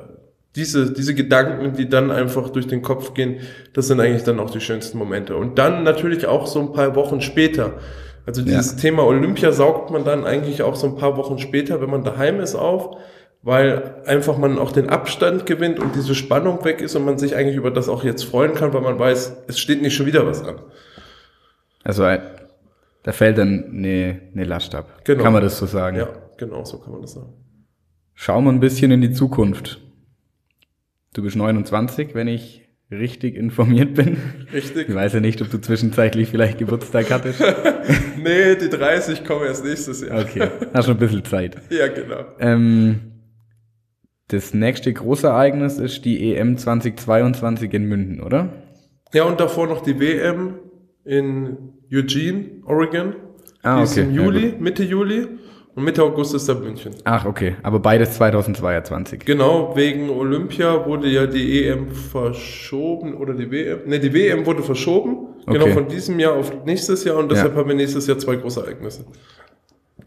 diese, 0.55 0.91
diese 0.91 1.15
Gedanken, 1.15 1.73
die 1.77 1.87
dann 1.87 2.11
einfach 2.11 2.49
durch 2.49 2.67
den 2.67 2.81
Kopf 2.81 3.13
gehen, 3.13 3.39
das 3.73 3.87
sind 3.87 4.01
eigentlich 4.01 4.23
dann 4.23 4.39
auch 4.39 4.49
die 4.49 4.59
schönsten 4.59 4.97
Momente. 4.97 5.35
Und 5.37 5.57
dann 5.57 5.83
natürlich 5.83 6.27
auch 6.27 6.45
so 6.45 6.59
ein 6.59 6.73
paar 6.73 6.95
Wochen 6.95 7.21
später. 7.21 7.75
Also 8.25 8.41
dieses 8.41 8.73
ja. 8.73 8.77
Thema 8.77 9.05
Olympia 9.05 9.51
saugt 9.51 9.91
man 9.91 10.03
dann 10.03 10.25
eigentlich 10.25 10.61
auch 10.61 10.75
so 10.75 10.87
ein 10.87 10.95
paar 10.95 11.17
Wochen 11.17 11.39
später, 11.39 11.81
wenn 11.81 11.89
man 11.89 12.03
daheim 12.03 12.39
ist, 12.41 12.55
auf, 12.55 12.97
weil 13.43 13.95
einfach 14.06 14.38
man 14.38 14.60
auch 14.60 14.71
den 14.71 14.89
Abstand 14.89 15.45
gewinnt 15.45 15.80
und 15.80 15.95
diese 15.95 16.13
Spannung 16.13 16.63
weg 16.63 16.82
ist 16.82 16.95
und 16.95 17.06
man 17.06 17.17
sich 17.17 17.36
eigentlich 17.36 17.56
über 17.56 17.71
das 17.71 17.89
auch 17.89 18.04
jetzt 18.04 18.23
freuen 18.23 18.54
kann, 18.54 18.73
weil 18.73 18.82
man 18.82 18.99
weiß, 18.99 19.43
es 19.47 19.60
steht 19.60 19.82
nicht 19.82 19.95
schon 19.95 20.06
wieder 20.06 20.25
was 20.27 20.43
an. 20.43 20.60
Also 21.84 22.04
da 22.04 23.12
fällt 23.12 23.39
dann 23.39 23.71
eine, 23.73 24.21
eine 24.34 24.43
Last 24.43 24.75
ab. 24.75 25.01
Genau. 25.04 25.23
Kann 25.23 25.34
man 25.34 25.41
das 25.41 25.58
so 25.58 25.65
sagen? 25.65 25.97
Ja, 25.97 26.10
genau, 26.38 26.63
so 26.63 26.80
kann 26.80 26.91
man 26.91 27.01
das 27.01 27.13
sagen. 27.13 27.34
Schauen 28.13 28.43
wir 28.43 28.51
ein 28.51 28.60
bisschen 28.60 28.91
in 28.91 29.01
die 29.01 29.12
Zukunft. 29.12 29.82
Du 31.13 31.23
bist 31.23 31.36
29, 31.36 32.13
wenn 32.13 32.27
ich 32.27 32.69
richtig 32.91 33.36
informiert 33.36 33.95
bin. 33.95 34.17
Richtig. 34.54 34.89
Ich 34.89 34.95
weiß 34.95 35.13
ja 35.13 35.19
nicht, 35.19 35.41
ob 35.41 35.49
du 35.49 35.60
zwischenzeitlich 35.60 36.30
vielleicht 36.30 36.60
Geburtstag 36.60 37.10
hattest. 37.10 37.41
nee, 38.21 38.56
die 38.56 38.69
30 38.69 39.23
kommen 39.25 39.45
erst 39.45 39.65
nächstes 39.65 40.01
Jahr. 40.01 40.21
Okay, 40.21 40.49
hast 40.73 40.86
schon 40.86 40.95
ein 40.95 40.99
bisschen 40.99 41.23
Zeit. 41.25 41.58
ja, 41.69 41.88
genau. 41.88 42.25
Ähm, 42.39 43.11
das 44.31 44.53
nächste 44.53 44.93
große 44.93 45.27
Ereignis 45.27 45.77
ist 45.77 46.05
die 46.05 46.33
EM 46.33 46.57
2022 46.57 47.73
in 47.73 47.85
München, 47.85 48.21
oder? 48.21 48.49
Ja, 49.13 49.25
und 49.25 49.39
davor 49.39 49.67
noch 49.67 49.81
die 49.81 49.99
WM 49.99 50.55
in 51.03 51.57
Eugene, 51.91 52.61
Oregon. 52.65 53.15
Ah, 53.61 53.77
die 53.77 53.83
ist 53.83 53.97
im 53.97 54.13
Juli, 54.13 54.49
ja, 54.49 54.55
Mitte 54.57 54.83
Juli. 54.83 55.27
Und 55.73 55.85
Mitte 55.85 56.03
August 56.03 56.33
ist 56.35 56.49
da 56.49 56.53
München. 56.53 56.93
Ach, 57.05 57.25
okay. 57.25 57.55
Aber 57.63 57.79
beides 57.79 58.15
2022. 58.15 59.23
Genau, 59.23 59.73
wegen 59.75 60.09
Olympia 60.09 60.85
wurde 60.85 61.07
ja 61.07 61.25
die 61.25 61.63
EM 61.63 61.91
verschoben 61.91 63.13
oder 63.13 63.33
die 63.33 63.49
WM. 63.49 63.87
Ne, 63.87 63.99
die 63.99 64.13
WM 64.13 64.45
wurde 64.45 64.63
verschoben. 64.63 65.11
Genau, 65.11 65.29
okay. 65.47 65.59
Genau, 65.59 65.73
von 65.73 65.87
diesem 65.87 66.19
Jahr 66.19 66.35
auf 66.35 66.65
nächstes 66.65 67.05
Jahr 67.05 67.17
und 67.17 67.31
deshalb 67.31 67.53
ja. 67.53 67.59
haben 67.59 67.69
wir 67.69 67.75
nächstes 67.75 68.05
Jahr 68.05 68.17
zwei 68.17 68.35
große 68.35 68.59
Ereignisse. 68.59 69.05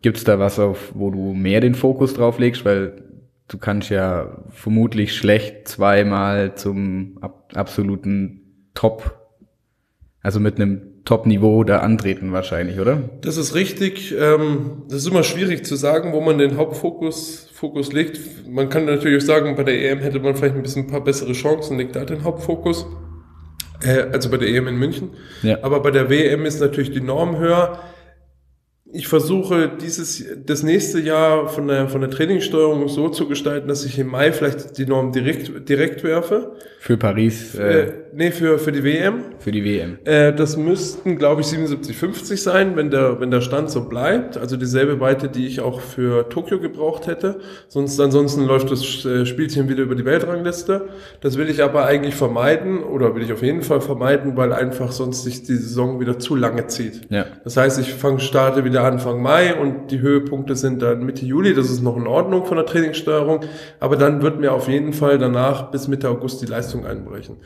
Gibt's 0.02 0.24
da 0.24 0.38
was, 0.38 0.58
auf 0.58 0.92
wo 0.94 1.10
du 1.10 1.32
mehr 1.32 1.62
den 1.62 1.74
Fokus 1.74 2.12
drauf 2.12 2.38
legst? 2.38 2.66
Weil 2.66 3.02
du 3.48 3.59
kannst 3.59 3.90
ja 3.90 4.44
vermutlich 4.50 5.14
schlecht 5.14 5.68
zweimal 5.68 6.54
zum 6.54 7.18
ab 7.20 7.52
absoluten 7.54 8.70
Top, 8.74 9.18
also 10.20 10.40
mit 10.40 10.57
einem 10.57 10.94
Top-Niveau 11.04 11.64
da 11.64 11.80
antreten 11.80 12.33
wahrscheinlich, 12.33 12.80
oder? 12.80 13.11
Das 13.20 13.37
ist 13.37 13.54
richtig. 13.54 14.14
Ähm, 14.18 14.85
das 14.88 14.98
ist 14.98 15.07
immer 15.07 15.22
schwierig 15.22 15.64
zu 15.64 15.76
sagen, 15.76 16.12
wo 16.12 16.20
man 16.20 16.38
den 16.38 16.57
Hauptfokus 16.57 17.50
Fokus 17.52 17.92
legt. 17.92 18.18
Man 18.48 18.68
kann 18.68 18.87
natürlich 18.87 19.22
auch 19.22 19.26
sagen, 19.26 19.54
bei 19.54 19.62
der 19.62 19.90
EM 19.90 20.00
hätte 20.00 20.18
man 20.18 20.35
vielleicht 20.35 20.57
ein 20.57 20.62
bisschen 20.62 20.85
ein 20.85 20.90
paar 20.90 21.04
bessere 21.04 21.33
Chancen, 21.33 21.78
legt 21.78 21.94
da 21.94 22.04
den 22.04 22.24
Hauptfokus. 22.24 22.87
Äh, 23.83 24.07
also 24.12 24.30
bei 24.30 24.38
der 24.38 24.48
EM 24.48 24.66
in 24.66 24.76
München. 24.76 25.11
Ja. 25.42 25.59
Aber 25.62 25.80
bei 25.80 25.90
der 25.90 26.09
WM 26.09 26.46
ist 26.46 26.61
natürlich 26.61 26.90
die 26.90 27.00
Norm 27.00 27.38
höher 27.38 27.78
ich 28.94 29.09
versuche 29.09 29.72
dieses, 29.80 30.24
das 30.46 30.62
nächste 30.62 31.00
Jahr 31.00 31.48
von 31.48 31.66
der, 31.66 31.88
von 31.88 32.00
der 32.00 32.11
Trainingssteuerung 32.11 32.88
so 32.88 33.09
zu 33.09 33.26
gestalten, 33.26 33.66
dass 33.66 33.85
ich 33.85 33.98
im 33.98 34.07
Mai 34.07 34.30
vielleicht 34.30 34.78
die 34.78 34.87
Norm 34.87 35.11
direkt, 35.11 35.68
direkt 35.68 36.04
werfe. 36.04 36.52
Für 36.78 36.96
Paris? 36.96 37.57
Äh, 37.57 37.80
äh, 37.80 37.92
nee, 38.12 38.30
für, 38.30 38.59
für 38.59 38.70
die 38.70 38.85
WM. 38.85 39.24
Für 39.40 39.50
die 39.50 39.64
WM. 39.64 39.98
Äh, 40.04 40.33
das 40.33 40.57
müssten, 40.57 41.18
glaube 41.18 41.40
ich, 41.40 41.48
77,50 41.48 42.37
sein, 42.37 42.76
wenn 42.76 42.90
der, 42.90 43.20
wenn 43.20 43.33
der 43.33 43.40
Stand 43.40 43.70
so 43.70 43.88
bleibt. 43.88 44.37
Also 44.37 44.57
dieselbe 44.57 45.00
Weite, 45.00 45.28
die 45.28 45.46
ich 45.46 45.61
auch 45.61 45.80
für 45.80 46.28
Tokio 46.28 46.61
gebraucht 46.61 47.09
hätte. 47.09 47.40
Sonst, 47.66 47.98
ansonsten 47.98 48.44
läuft 48.44 48.70
das 48.70 49.04
äh, 49.04 49.26
Spielchen 49.26 49.68
wieder 49.68 49.83
über 49.83 49.96
die 49.96 50.04
Weltrangliste. 50.04 50.88
Das 51.20 51.37
will 51.37 51.50
ich 51.50 51.64
aber 51.64 51.87
eigentlich 51.87 52.14
vermeiden, 52.14 52.85
oder 52.85 53.16
will 53.16 53.24
ich 53.24 53.33
auf 53.33 53.42
jeden 53.42 53.62
Fall 53.62 53.80
vermeiden, 53.80 54.37
weil 54.37 54.52
einfach 54.52 54.92
sonst 54.92 55.24
sich 55.24 55.42
die 55.42 55.57
Saison 55.57 55.98
wieder 55.98 56.20
zu 56.20 56.37
lange 56.37 56.68
zieht. 56.68 57.11
Ja. 57.11 57.26
Das 57.42 57.57
heißt, 57.57 57.80
ich 57.80 57.92
fange, 57.94 58.20
starte 58.20 58.64
wieder 58.64 58.84
Anfang 58.85 59.23
Mai 59.23 59.55
und 59.55 59.90
die 59.90 60.01
Höhepunkte 60.01 60.55
sind 60.55 60.83
dann 60.83 61.05
Mitte 61.05 61.25
Juli. 61.25 61.55
Das 61.55 61.70
ist 61.70 61.83
noch 61.83 61.97
in 61.97 62.07
Ordnung 62.07 62.44
von 62.44 62.57
der 62.57 62.66
Trainingssteuerung. 62.66 63.40
Aber 63.81 63.97
dann 63.97 64.23
wird 64.23 64.40
mir 64.40 64.53
auf 64.53 64.68
jeden 64.68 64.92
Fall 64.92 65.18
danach 65.18 65.70
bis 65.70 65.88
Mitte 65.88 66.09
August 66.09 66.42
die 66.42 66.47
Leistung 66.47 66.87
einbrechen. 66.87 67.38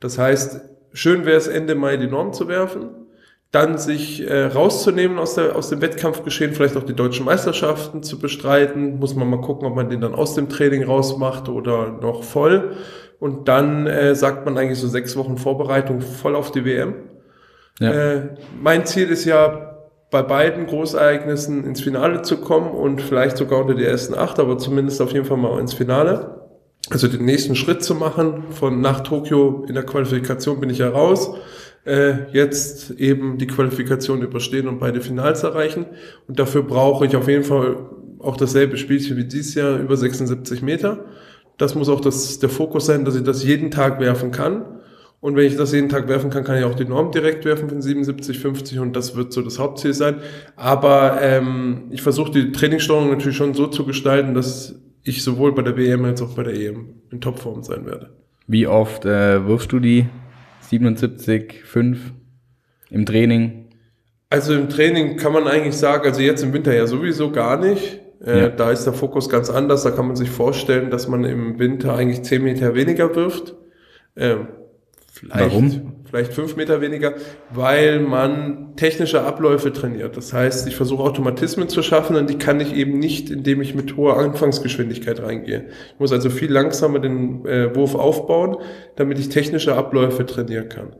Das 0.00 0.18
heißt, 0.18 0.60
schön 0.92 1.26
wäre 1.26 1.36
es 1.36 1.48
Ende 1.48 1.74
Mai 1.74 1.96
die 1.96 2.06
Norm 2.06 2.32
zu 2.32 2.48
werfen, 2.48 2.88
dann 3.50 3.78
sich 3.78 4.28
äh, 4.28 4.46
rauszunehmen 4.46 5.18
aus, 5.18 5.34
der, 5.34 5.54
aus 5.54 5.68
dem 5.68 5.80
Wettkampfgeschehen, 5.80 6.54
vielleicht 6.54 6.76
auch 6.76 6.82
die 6.82 6.96
deutschen 6.96 7.24
Meisterschaften 7.24 8.02
zu 8.02 8.18
bestreiten. 8.18 8.98
Muss 8.98 9.14
man 9.14 9.28
mal 9.30 9.40
gucken, 9.40 9.68
ob 9.68 9.76
man 9.76 9.88
den 9.88 10.00
dann 10.00 10.14
aus 10.14 10.34
dem 10.34 10.48
Training 10.48 10.84
rausmacht 10.84 11.48
oder 11.48 11.92
noch 12.00 12.24
voll. 12.24 12.72
Und 13.20 13.48
dann 13.48 13.86
äh, 13.86 14.14
sagt 14.14 14.44
man 14.44 14.58
eigentlich 14.58 14.80
so 14.80 14.88
sechs 14.88 15.16
Wochen 15.16 15.38
Vorbereitung 15.38 16.00
voll 16.00 16.34
auf 16.34 16.50
die 16.50 16.64
WM. 16.64 16.94
Ja. 17.80 17.92
Äh, 17.92 18.22
mein 18.60 18.86
Ziel 18.86 19.08
ist 19.08 19.24
ja, 19.24 19.73
bei 20.10 20.22
beiden 20.22 20.66
Großereignissen 20.66 21.64
ins 21.64 21.80
Finale 21.80 22.22
zu 22.22 22.38
kommen 22.38 22.70
und 22.70 23.02
vielleicht 23.02 23.36
sogar 23.36 23.60
unter 23.60 23.74
die 23.74 23.84
ersten 23.84 24.14
acht, 24.14 24.38
aber 24.38 24.58
zumindest 24.58 25.00
auf 25.00 25.12
jeden 25.12 25.24
Fall 25.24 25.36
mal 25.36 25.58
ins 25.60 25.74
Finale. 25.74 26.40
Also 26.90 27.08
den 27.08 27.24
nächsten 27.24 27.56
Schritt 27.56 27.82
zu 27.82 27.94
machen. 27.94 28.44
Von 28.50 28.80
nach 28.80 29.00
Tokio 29.00 29.64
in 29.66 29.74
der 29.74 29.84
Qualifikation 29.84 30.60
bin 30.60 30.70
ich 30.70 30.78
ja 30.78 30.90
raus. 30.90 31.34
Äh, 31.86 32.30
jetzt 32.32 32.90
eben 32.92 33.38
die 33.38 33.46
Qualifikation 33.46 34.22
überstehen 34.22 34.68
und 34.68 34.78
beide 34.78 35.00
Finals 35.00 35.42
erreichen. 35.42 35.86
Und 36.28 36.38
dafür 36.38 36.62
brauche 36.62 37.06
ich 37.06 37.16
auf 37.16 37.28
jeden 37.28 37.44
Fall 37.44 37.76
auch 38.18 38.36
dasselbe 38.36 38.76
Spielchen 38.76 39.16
wie 39.16 39.24
dieses 39.24 39.54
Jahr 39.54 39.78
über 39.78 39.96
76 39.96 40.62
Meter. 40.62 41.04
Das 41.58 41.74
muss 41.74 41.88
auch 41.88 42.00
das, 42.00 42.38
der 42.38 42.48
Fokus 42.48 42.86
sein, 42.86 43.04
dass 43.04 43.14
ich 43.14 43.22
das 43.22 43.44
jeden 43.44 43.70
Tag 43.70 44.00
werfen 44.00 44.30
kann. 44.30 44.73
Und 45.24 45.36
wenn 45.36 45.46
ich 45.46 45.56
das 45.56 45.72
jeden 45.72 45.88
Tag 45.88 46.06
werfen 46.06 46.28
kann, 46.28 46.44
kann 46.44 46.58
ich 46.58 46.64
auch 46.64 46.74
die 46.74 46.84
Norm 46.84 47.10
direkt 47.10 47.46
werfen 47.46 47.70
von 47.70 47.80
77, 47.80 48.38
50 48.38 48.78
und 48.78 48.94
das 48.94 49.16
wird 49.16 49.32
so 49.32 49.40
das 49.40 49.58
Hauptziel 49.58 49.94
sein. 49.94 50.16
Aber 50.54 51.18
ähm, 51.22 51.84
ich 51.88 52.02
versuche 52.02 52.30
die 52.30 52.52
Trainingssteuerung 52.52 53.08
natürlich 53.08 53.38
schon 53.38 53.54
so 53.54 53.66
zu 53.66 53.86
gestalten, 53.86 54.34
dass 54.34 54.78
ich 55.02 55.24
sowohl 55.24 55.54
bei 55.54 55.62
der 55.62 55.78
WM 55.78 56.04
als 56.04 56.20
auch 56.20 56.34
bei 56.34 56.42
der 56.42 56.52
EM 56.52 56.96
in 57.10 57.22
Topform 57.22 57.62
sein 57.62 57.86
werde. 57.86 58.10
Wie 58.48 58.66
oft 58.66 59.06
äh, 59.06 59.46
wirfst 59.46 59.72
du 59.72 59.80
die 59.80 60.04
77, 60.60 61.64
5 61.64 62.12
im 62.90 63.06
Training? 63.06 63.68
Also 64.28 64.52
im 64.52 64.68
Training 64.68 65.16
kann 65.16 65.32
man 65.32 65.48
eigentlich 65.48 65.78
sagen, 65.78 66.06
also 66.06 66.20
jetzt 66.20 66.42
im 66.42 66.52
Winter 66.52 66.74
ja 66.74 66.86
sowieso 66.86 67.30
gar 67.30 67.58
nicht. 67.58 67.98
Äh, 68.22 68.40
ja. 68.40 68.48
Da 68.50 68.70
ist 68.70 68.84
der 68.84 68.92
Fokus 68.92 69.30
ganz 69.30 69.48
anders. 69.48 69.84
Da 69.84 69.90
kann 69.90 70.06
man 70.06 70.16
sich 70.16 70.28
vorstellen, 70.28 70.90
dass 70.90 71.08
man 71.08 71.24
im 71.24 71.58
Winter 71.58 71.94
eigentlich 71.94 72.24
10 72.24 72.44
Meter 72.44 72.74
weniger 72.74 73.16
wirft. 73.16 73.54
Ähm, 74.16 74.48
Vielleicht, 75.30 75.50
Warum? 75.50 75.92
Vielleicht 76.14 76.32
fünf 76.32 76.54
Meter 76.54 76.80
weniger, 76.80 77.14
weil 77.50 77.98
man 77.98 78.76
technische 78.76 79.22
Abläufe 79.22 79.72
trainiert. 79.72 80.16
Das 80.16 80.32
heißt, 80.32 80.68
ich 80.68 80.76
versuche 80.76 81.02
Automatismen 81.02 81.68
zu 81.68 81.82
schaffen 81.82 82.14
und 82.14 82.30
die 82.30 82.38
kann 82.38 82.60
ich 82.60 82.74
eben 82.74 82.98
nicht, 82.98 83.30
indem 83.30 83.60
ich 83.60 83.74
mit 83.74 83.96
hoher 83.96 84.18
Anfangsgeschwindigkeit 84.18 85.20
reingehe. 85.20 85.64
Ich 85.92 85.98
muss 85.98 86.12
also 86.12 86.30
viel 86.30 86.52
langsamer 86.52 87.00
den 87.00 87.44
äh, 87.46 87.74
Wurf 87.74 87.96
aufbauen, 87.96 88.58
damit 88.94 89.18
ich 89.18 89.28
technische 89.28 89.74
Abläufe 89.74 90.24
trainieren 90.24 90.68
kann. 90.68 90.94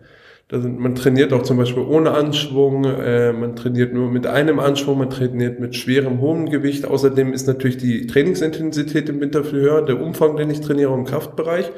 Sind, 0.51 0.79
man 0.79 0.95
trainiert 0.95 1.33
auch 1.33 1.43
zum 1.43 1.57
Beispiel 1.57 1.83
ohne 1.83 2.11
Anschwung, 2.11 2.85
äh, 2.85 3.33
man 3.33 3.57
trainiert 3.57 3.95
nur 3.95 4.11
mit 4.11 4.27
einem 4.27 4.59
Anschwung, 4.59 4.99
man 4.99 5.11
trainiert 5.11 5.59
mit 5.59 5.75
schwerem, 5.75 6.21
hohem 6.21 6.51
Gewicht. 6.51 6.87
Außerdem 6.87 7.33
ist 7.33 7.47
natürlich 7.47 7.77
die 7.77 8.07
Trainingsintensität 8.07 9.09
im 9.09 9.21
Winter 9.21 9.45
viel 9.45 9.61
höher, 9.61 9.83
der 9.83 10.01
Umfang, 10.01 10.37
den 10.37 10.51
ich 10.51 10.61
trainiere 10.61 10.93
im 10.93 11.05
Kraftbereich. 11.05 11.71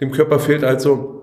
Dem 0.00 0.10
Körper 0.10 0.38
fehlt 0.40 0.64
also 0.64 1.21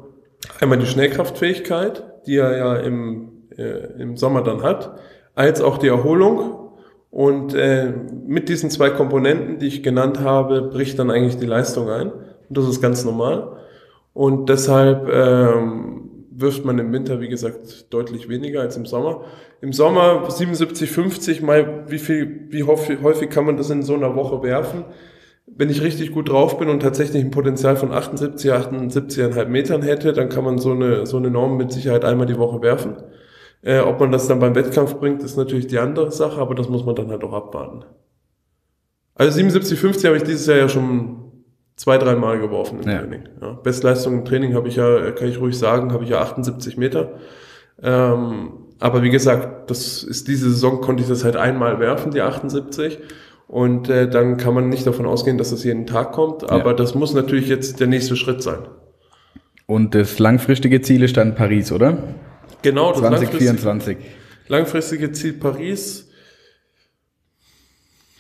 einmal 0.60 0.78
die 0.78 0.86
Schnellkraftfähigkeit, 0.86 2.04
die 2.26 2.38
er 2.38 2.58
ja 2.58 2.76
im, 2.78 3.44
äh, 3.58 4.02
im 4.02 4.18
Sommer 4.18 4.44
dann 4.44 4.64
hat, 4.64 5.00
als 5.36 5.62
auch 5.62 5.78
die 5.78 5.88
Erholung. 5.88 6.56
Und 7.12 7.56
äh, 7.56 7.92
mit 8.28 8.50
diesen 8.50 8.70
zwei 8.70 8.92
Komponenten, 8.92 9.58
die 9.58 9.68
ich 9.68 9.84
genannt 9.84 10.20
habe, 10.20 10.62
bricht 10.62 11.00
dann 11.00 11.10
eigentlich 11.10 11.38
die 11.38 11.48
Leistung 11.48 11.90
ein. 11.90 12.12
Und 12.12 12.58
das 12.58 12.68
ist 12.68 12.82
ganz 12.82 13.04
normal. 13.04 13.58
Und 14.14 14.50
deshalb 14.50 15.10
ähm, 15.12 16.10
wirft 16.32 16.66
man 16.66 16.78
im 16.80 16.92
Winter, 16.94 17.20
wie 17.20 17.28
gesagt, 17.28 17.92
deutlich 17.94 18.30
weniger 18.30 18.62
als 18.62 18.78
im 18.78 18.86
Sommer. 18.86 19.26
Im 19.62 19.74
Sommer 19.74 20.30
77, 20.30 20.90
50, 20.90 21.42
mal 21.42 21.86
wie 21.88 22.00
viel, 22.00 22.48
wie 22.50 22.64
häufig, 22.64 23.00
häufig 23.02 23.30
kann 23.30 23.46
man 23.46 23.58
das 23.58 23.70
in 23.70 23.82
so 23.82 23.96
einer 23.96 24.16
Woche 24.16 24.44
werfen? 24.44 24.86
Wenn 25.56 25.70
ich 25.70 25.82
richtig 25.82 26.12
gut 26.14 26.30
drauf 26.30 26.58
bin 26.58 26.70
und 26.70 26.82
tatsächlich 26.82 27.24
ein 27.24 27.32
Potenzial 27.32 27.76
von 27.76 27.92
78, 27.92 28.52
78,5 28.52 29.46
Metern 29.46 29.82
hätte, 29.82 30.14
dann 30.14 30.30
kann 30.30 30.44
man 30.44 30.58
so 30.58 30.72
eine, 30.72 31.06
so 31.06 31.18
eine 31.18 31.30
Norm 31.30 31.58
mit 31.58 31.72
Sicherheit 31.72 32.06
einmal 32.06 32.28
die 32.28 32.38
Woche 32.38 32.62
werfen. 32.62 32.98
Äh, 33.62 33.80
ob 33.80 34.00
man 34.00 34.12
das 34.12 34.28
dann 34.28 34.40
beim 34.40 34.56
Wettkampf 34.56 34.96
bringt, 34.96 35.22
ist 35.22 35.36
natürlich 35.38 35.68
die 35.68 35.80
andere 35.80 36.12
Sache, 36.12 36.40
aber 36.40 36.56
das 36.56 36.70
muss 36.70 36.86
man 36.86 36.96
dann 36.96 37.10
halt 37.10 37.24
auch 37.24 37.34
abwarten. 37.34 37.84
Also 39.16 39.34
77, 39.34 39.78
50 39.78 40.06
habe 40.06 40.18
ich 40.18 40.24
dieses 40.24 40.48
Jahr 40.48 40.58
ja 40.58 40.70
schon 40.70 41.20
zwei, 41.76 41.98
drei 41.98 42.16
Mal 42.16 42.40
geworfen 42.40 42.80
im 42.82 42.90
ja. 42.90 43.00
Training. 43.00 43.24
Ja, 43.42 43.52
Bestleistung 43.54 44.20
im 44.20 44.26
Training 44.26 44.54
habe 44.54 44.70
ich 44.70 44.78
ja, 44.78 45.12
kann 45.12 45.28
ich 45.28 45.42
ruhig 45.42 45.58
sagen, 45.58 45.92
habe 45.92 46.06
ich 46.06 46.10
ja 46.10 46.22
78 46.22 46.78
Meter. 46.78 47.14
Ähm, 47.82 48.52
aber 48.80 49.04
wie 49.04 49.10
gesagt, 49.10 49.70
das 49.70 50.04
ist 50.04 50.28
diese 50.30 50.50
Saison 50.50 50.80
konnte 50.80 51.04
ich 51.04 51.10
das 51.10 51.26
halt 51.26 51.36
einmal 51.36 51.80
werfen, 51.80 52.12
die 52.12 52.22
78. 52.22 53.00
Und 53.50 53.90
äh, 53.90 54.08
dann 54.08 54.38
kann 54.38 54.54
man 54.54 54.70
nicht 54.70 54.86
davon 54.86 55.08
ausgehen, 55.08 55.40
dass 55.40 55.50
das 55.50 55.64
jeden 55.64 55.88
Tag 55.88 56.12
kommt. 56.12 56.50
Aber 56.52 56.70
ja. 56.70 56.74
das 56.74 56.94
muss 56.94 57.16
natürlich 57.16 57.48
jetzt 57.48 57.80
der 57.80 57.88
nächste 57.88 58.16
Schritt 58.16 58.44
sein. 58.44 58.60
Und 59.66 59.96
das 59.96 60.20
langfristige 60.20 60.82
Ziel 60.82 61.02
ist 61.02 61.18
dann 61.18 61.34
Paris, 61.34 61.72
oder? 61.72 61.98
Genau, 62.62 62.92
das 62.92 63.00
2024. 63.00 63.98
Langfristige, 63.98 64.14
langfristige 64.48 65.12
Ziel 65.14 65.34
Paris. 65.34 66.12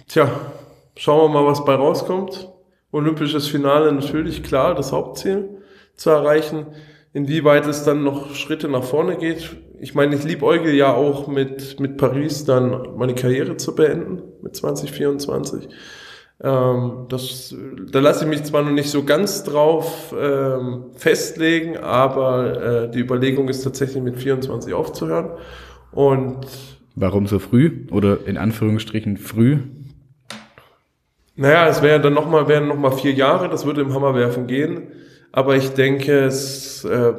Tja, 0.08 0.32
schauen 0.98 1.32
wir 1.32 1.42
mal, 1.42 1.46
was 1.48 1.64
bei 1.64 1.76
rauskommt. 1.76 2.50
Olympisches 2.92 3.48
Finale 3.48 3.92
natürlich 3.92 4.42
klar, 4.42 4.74
das 4.74 4.92
Hauptziel 4.92 5.62
zu 5.96 6.10
erreichen. 6.10 6.66
Inwieweit 7.14 7.68
es 7.68 7.84
dann 7.84 8.04
noch 8.04 8.34
Schritte 8.34 8.68
nach 8.68 8.84
vorne 8.84 9.16
geht, 9.18 9.58
ich 9.80 9.96
meine, 9.96 10.16
ich 10.16 10.24
liebäugel 10.24 10.74
ja 10.74 10.94
auch 10.94 11.28
mit, 11.28 11.80
mit 11.80 11.98
Paris 11.98 12.46
dann 12.46 12.98
meine 12.98 13.16
Karriere 13.16 13.58
zu 13.58 13.76
beenden, 13.76 14.24
2024. 14.52 15.70
Ähm, 16.42 17.06
das, 17.10 17.54
da 17.92 18.00
lasse 18.00 18.24
ich 18.24 18.30
mich 18.30 18.44
zwar 18.44 18.64
noch 18.64 18.72
nicht 18.72 18.90
so 18.90 19.04
ganz 19.04 19.44
drauf 19.44 20.16
ähm, 20.18 20.86
festlegen, 20.96 21.78
aber 21.78 22.62
äh, 22.62 22.92
die 22.92 23.00
Überlegung 23.00 23.50
ist 23.50 23.64
tatsächlich 23.64 24.02
mit 24.02 24.18
24 24.18 24.74
aufzuhören. 24.74 25.32
Und 25.92 26.48
Warum 26.96 27.28
so 27.28 27.40
früh? 27.40 27.88
Oder 27.92 28.26
in 28.26 28.38
Anführungsstrichen 28.38 29.18
früh? 29.18 29.60
Naja, 31.36 31.68
es 31.68 31.82
wäre 31.82 32.02
dann 32.02 32.14
nochmal, 32.14 32.48
wären 32.50 32.68
nochmal 32.68 32.92
vier 32.92 33.14
Jahre, 33.14 33.48
das 33.48 33.66
würde 33.66 33.82
im 33.82 33.94
Hammerwerfen 33.94 34.48
gehen. 34.48 34.90
Aber 35.32 35.56
ich 35.56 35.70
denke, 35.70 36.26
es 36.26 36.84
äh, 36.84 37.14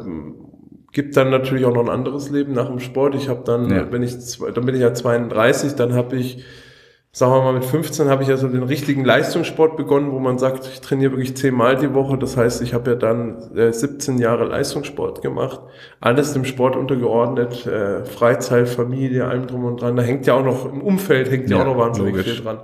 gibt 0.93 1.16
dann 1.16 1.31
natürlich 1.31 1.64
auch 1.64 1.73
noch 1.73 1.83
ein 1.83 1.88
anderes 1.88 2.31
Leben 2.31 2.53
nach 2.53 2.69
dem 2.69 2.81
Sport. 2.81 3.14
Ich 3.14 3.29
habe 3.29 3.43
dann, 3.45 3.71
ja. 3.71 3.90
wenn 3.90 4.03
ich, 4.03 4.16
dann 4.55 4.66
bin 4.66 4.75
ich 4.75 4.81
ja 4.81 4.93
32, 4.93 5.75
dann 5.75 5.95
habe 5.95 6.16
ich 6.16 6.45
sagen 7.12 7.33
wir 7.33 7.42
mal, 7.42 7.55
mit 7.55 7.64
15 7.64 8.09
habe 8.09 8.23
ich 8.23 8.29
also 8.29 8.49
den 8.49 8.62
richtigen 8.62 9.05
Leistungssport 9.05 9.77
begonnen, 9.77 10.12
wo 10.12 10.20
man 10.20 10.38
sagt, 10.38 10.66
ich 10.66 10.81
trainiere 10.81 11.12
wirklich 11.12 11.37
zehnmal 11.37 11.77
die 11.77 11.92
Woche. 11.92 12.16
Das 12.16 12.37
heißt, 12.37 12.62
ich 12.62 12.73
habe 12.73 12.90
ja 12.90 12.96
dann 12.96 13.57
äh, 13.57 13.73
17 13.73 14.18
Jahre 14.18 14.44
Leistungssport 14.44 15.20
gemacht. 15.20 15.61
Alles 16.01 16.33
dem 16.35 16.44
Sport 16.44 16.77
untergeordnet, 16.77 17.66
äh, 17.66 18.05
Freizeit, 18.05 18.68
Familie, 18.68 19.27
allem 19.27 19.49
drum 19.49 19.64
und 19.64 19.81
dran. 19.81 19.96
Da 19.96 20.03
hängt 20.03 20.27
ja 20.27 20.35
auch 20.35 20.44
noch, 20.44 20.70
im 20.70 20.83
Umfeld 20.83 21.31
hängt 21.31 21.51
ja, 21.51 21.57
ja 21.57 21.62
auch 21.62 21.66
noch 21.66 21.79
wahnsinnig 21.79 22.12
logisch. 22.12 22.35
viel 22.35 22.44
dran. 22.44 22.61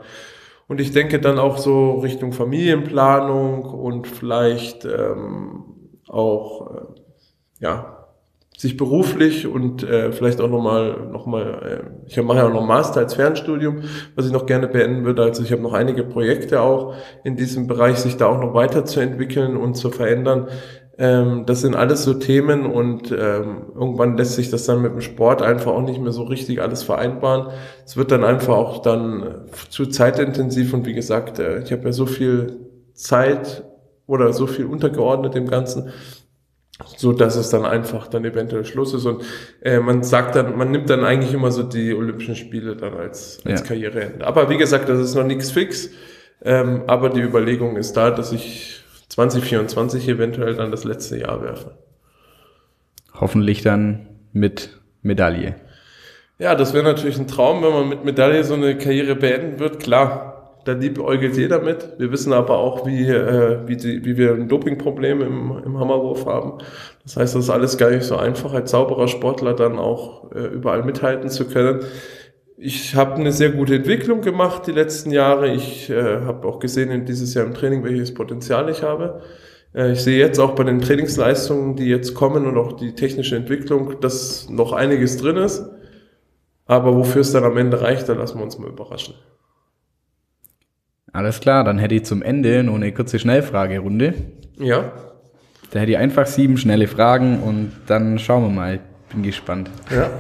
Und 0.69 0.81
ich 0.81 0.93
denke 0.93 1.21
dann 1.21 1.39
auch 1.39 1.59
so 1.59 1.99
Richtung 1.99 2.33
Familienplanung 2.33 3.65
und 3.65 4.07
vielleicht 4.07 4.85
ähm, 4.85 5.65
auch, 6.09 6.71
äh, 6.73 6.81
ja, 7.61 8.06
sich 8.57 8.77
beruflich 8.77 9.47
und 9.47 9.83
äh, 9.83 10.13
vielleicht 10.13 10.41
auch 10.41 10.49
nochmal, 10.49 11.09
noch 11.13 11.27
mal, 11.27 11.43
äh, 11.45 12.09
ich 12.09 12.21
mache 12.23 12.39
ja 12.39 12.47
auch 12.47 12.53
noch 12.53 12.67
Master 12.67 13.01
als 13.01 13.15
Fernstudium, 13.15 13.83
was 14.15 14.27
ich 14.27 14.33
noch 14.33 14.47
gerne 14.47 14.67
beenden 14.67 15.05
würde. 15.05 15.23
Also 15.23 15.43
ich 15.43 15.53
habe 15.53 15.63
noch 15.63 15.75
einige 15.75 16.05
Projekte 16.05 16.63
auch 16.63 16.95
in 17.23 17.37
diesem 17.37 17.67
Bereich, 17.67 17.99
sich 17.99 18.17
da 18.17 18.27
auch 18.27 18.41
noch 18.41 18.55
weiterzuentwickeln 18.55 19.57
und 19.57 19.75
zu 19.77 19.91
verändern. 19.91 20.49
Ähm, 20.99 21.45
das 21.45 21.61
sind 21.61 21.77
alles 21.77 22.05
so 22.05 22.15
Themen 22.15 22.65
und 22.65 23.13
ähm, 23.13 23.73
irgendwann 23.75 24.17
lässt 24.17 24.37
sich 24.37 24.51
das 24.51 24.65
dann 24.65 24.81
mit 24.81 24.93
dem 24.93 25.03
Sport 25.03 25.43
einfach 25.43 25.73
auch 25.73 25.83
nicht 25.83 26.01
mehr 26.01 26.13
so 26.13 26.23
richtig 26.23 26.63
alles 26.63 26.83
vereinbaren. 26.83 27.49
Es 27.85 27.99
wird 27.99 28.11
dann 28.11 28.25
einfach 28.25 28.57
auch 28.57 28.81
dann 28.81 29.45
zu 29.69 29.85
zeitintensiv 29.87 30.73
und 30.73 30.87
wie 30.87 30.95
gesagt, 30.95 31.39
äh, 31.39 31.63
ich 31.63 31.73
habe 31.73 31.85
ja 31.85 31.93
so 31.93 32.07
viel 32.07 32.57
Zeit 32.95 33.65
oder 34.07 34.33
so 34.33 34.47
viel 34.47 34.65
untergeordnet 34.65 35.35
dem 35.35 35.49
Ganzen, 35.49 35.91
so 36.85 37.13
dass 37.13 37.37
es 37.37 37.49
dann 37.49 37.65
einfach 37.65 38.07
dann 38.07 38.25
eventuell 38.25 38.65
Schluss 38.65 38.93
ist 38.93 39.07
und 39.07 39.23
äh, 39.63 39.79
man 39.81 40.03
sagt 40.03 40.35
dann, 40.37 40.57
man 40.57 40.71
nimmt 40.71 40.91
dann 40.91 41.05
eigentlich 41.05 41.33
immer 41.33 41.51
so 41.51 41.63
die 41.63 41.95
Olympischen 41.95 42.37
Spiele 42.37 42.77
dann 42.77 42.95
als, 42.95 43.41
als 43.45 43.61
ja. 43.61 43.67
Karriereende. 43.67 44.27
Aber 44.27 44.51
wie 44.51 44.59
gesagt, 44.59 44.89
das 44.89 45.01
ist 45.01 45.15
noch 45.15 45.25
nichts 45.25 45.51
fix, 45.51 45.91
ähm, 46.43 46.83
aber 46.87 47.09
die 47.09 47.21
Überlegung 47.21 47.77
ist 47.77 47.97
da, 47.97 48.11
dass 48.11 48.33
ich 48.33 48.83
2024 49.09 50.09
eventuell 50.09 50.55
dann 50.55 50.71
das 50.71 50.85
letzte 50.85 51.19
Jahr 51.19 51.43
werfe. 51.43 51.79
Hoffentlich 53.15 53.63
dann 53.63 54.09
mit 54.33 54.79
Medaille. 55.01 55.55
Ja, 56.39 56.55
das 56.55 56.75
wäre 56.75 56.85
natürlich 56.85 57.19
ein 57.19 57.29
Traum, 57.29 57.63
wenn 57.63 57.73
man 57.73 57.89
mit 57.89 58.05
Medaille 58.05 58.45
so 58.45 58.53
eine 58.53 58.77
Karriere 58.77 59.17
beenden 59.17 59.59
wird. 59.59 59.81
Klar, 59.81 60.36
da 60.67 60.73
liebäugelt 60.73 61.37
jeder 61.37 61.61
mit. 61.61 61.95
Wir 61.99 62.11
wissen 62.11 62.33
aber 62.33 62.59
auch, 62.59 62.87
wie, 62.87 63.09
äh, 63.09 63.61
wie, 63.67 63.77
die, 63.77 64.05
wie 64.05 64.17
wir 64.17 64.35
ein 64.35 64.49
Dopingproblem 64.49 65.23
im, 65.23 65.63
im 65.65 65.79
Hammerwurf 65.79 66.27
haben. 66.27 66.59
Das 67.05 67.17
heißt, 67.17 67.37
das 67.37 67.45
ist 67.45 67.51
alles 67.51 67.79
gar 67.79 67.91
nicht 67.91 68.03
so 68.03 68.17
einfach, 68.17 68.53
als 68.53 68.73
sauberer 68.73 69.07
Sportler 69.07 69.55
dann 69.55 69.79
auch 69.79 70.33
äh, 70.33 70.47
überall 70.47 70.83
mithalten 70.83 71.29
zu 71.31 71.47
können. 71.47 71.81
Ich 72.59 72.97
habe 72.97 73.15
eine 73.15 73.33
sehr 73.33 73.51
gute 73.51 73.77
Entwicklung 73.77 74.23
gemacht 74.23 74.67
die 74.67 74.73
letzten 74.73 75.13
Jahre. 75.13 75.53
Ich 75.53 75.89
äh, 75.89 76.21
habe 76.23 76.49
auch 76.49 76.59
gesehen 76.59 76.91
in 76.91 77.05
dieses 77.05 77.33
Jahr 77.35 77.47
im 77.47 77.55
Training, 77.55 77.85
welches 77.85 78.13
Potenzial 78.13 78.69
ich 78.69 78.83
habe. 78.83 79.21
Äh, 79.73 79.93
ich 79.93 80.03
sehe 80.03 80.19
jetzt 80.19 80.41
auch 80.41 80.57
bei 80.57 80.65
den 80.65 80.81
Trainingsleistungen, 80.81 81.77
die 81.77 81.87
jetzt 81.87 82.15
kommen 82.15 82.45
und 82.45 82.59
auch 82.59 82.73
die 82.73 82.95
technische 82.95 83.37
Entwicklung, 83.37 84.01
dass 84.01 84.51
noch 84.51 84.73
einiges 84.73 85.17
drin 85.19 85.37
ist. 85.37 85.65
Aber 86.65 86.97
wofür 86.97 87.21
es 87.21 87.31
dann 87.31 87.45
am 87.45 87.57
Ende 87.57 87.81
reicht, 87.81 88.09
da 88.09 88.15
lassen 88.15 88.39
wir 88.39 88.45
uns 88.45 88.59
mal 88.59 88.69
überraschen. 88.69 89.15
Alles 91.17 91.41
klar, 91.41 91.65
dann 91.65 91.79
hätte 91.79 91.95
ich 91.95 92.05
zum 92.05 92.21
Ende 92.21 92.63
noch 92.63 92.75
eine 92.75 92.93
kurze 92.93 93.19
Schnellfragerunde. 93.19 94.13
Ja. 94.59 94.93
Da 95.71 95.79
hätte 95.79 95.93
ich 95.93 95.97
einfach 95.97 96.27
sieben 96.27 96.59
schnelle 96.59 96.89
Fragen 96.89 97.43
und 97.43 97.73
dann 97.87 98.19
schauen 98.19 98.43
wir 98.43 98.51
mal. 98.51 98.81
Bin 99.11 99.23
gespannt. 99.23 99.71
Ja. 99.91 100.11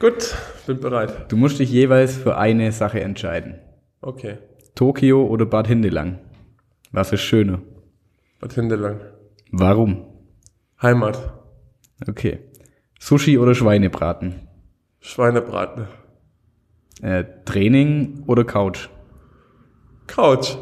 Gut, 0.00 0.34
bin 0.66 0.80
bereit. 0.80 1.30
Du 1.30 1.36
musst 1.36 1.58
dich 1.58 1.70
jeweils 1.70 2.16
für 2.16 2.38
eine 2.38 2.72
Sache 2.72 3.02
entscheiden. 3.02 3.58
Okay. 4.00 4.38
Tokio 4.74 5.26
oder 5.26 5.44
Bad 5.44 5.68
Hindelang? 5.68 6.18
Was 6.92 7.12
ist 7.12 7.20
schöner? 7.20 7.60
Bad 8.40 8.54
Hindelang. 8.54 9.00
Warum? 9.50 10.06
Heimat. 10.80 11.30
Okay. 12.08 12.38
Sushi 12.98 13.36
oder 13.36 13.54
Schweinebraten? 13.54 14.36
Schweinebraten. 15.00 15.88
Äh, 17.02 17.24
Training 17.44 18.22
oder 18.26 18.44
Couch? 18.44 18.88
Couch. 20.08 20.56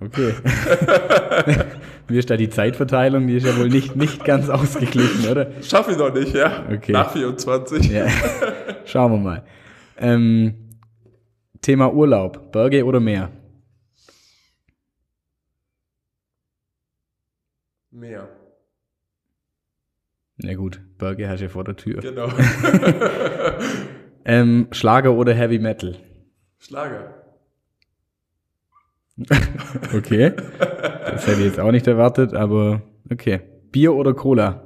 Okay. 0.00 0.34
Wie 2.06 2.18
ist 2.18 2.30
da 2.30 2.36
die 2.36 2.50
Zeitverteilung? 2.50 3.26
Die 3.26 3.36
ist 3.36 3.46
ja 3.46 3.56
wohl 3.56 3.68
nicht, 3.68 3.96
nicht 3.96 4.24
ganz 4.24 4.48
ausgeglichen, 4.48 5.28
oder? 5.28 5.50
Schaffe 5.62 5.92
ich 5.92 5.96
noch 5.96 6.12
nicht, 6.12 6.34
ja. 6.34 6.64
Okay. 6.70 6.92
Nach 6.92 7.10
24. 7.10 7.90
Ja. 7.90 8.06
Schauen 8.84 9.12
wir 9.12 9.18
mal. 9.18 9.44
Ähm, 9.96 10.54
Thema 11.62 11.92
Urlaub. 11.92 12.52
Berge 12.52 12.84
oder 12.84 13.00
Meer? 13.00 13.30
Meer. 17.90 18.28
Na 20.36 20.54
gut, 20.54 20.80
Berge 20.98 21.28
hast 21.28 21.40
du 21.40 21.44
ja 21.44 21.48
vor 21.48 21.64
der 21.64 21.76
Tür. 21.76 22.00
Genau. 22.00 22.28
ähm, 24.24 24.66
Schlager 24.72 25.12
oder 25.12 25.32
Heavy 25.32 25.58
Metal? 25.58 25.96
Schlager. 26.58 27.23
okay. 29.94 30.32
Das 30.58 31.26
hätte 31.26 31.40
ich 31.40 31.46
jetzt 31.46 31.60
auch 31.60 31.70
nicht 31.70 31.86
erwartet, 31.86 32.34
aber 32.34 32.82
okay. 33.10 33.40
Bier 33.70 33.94
oder 33.94 34.14
Cola? 34.14 34.62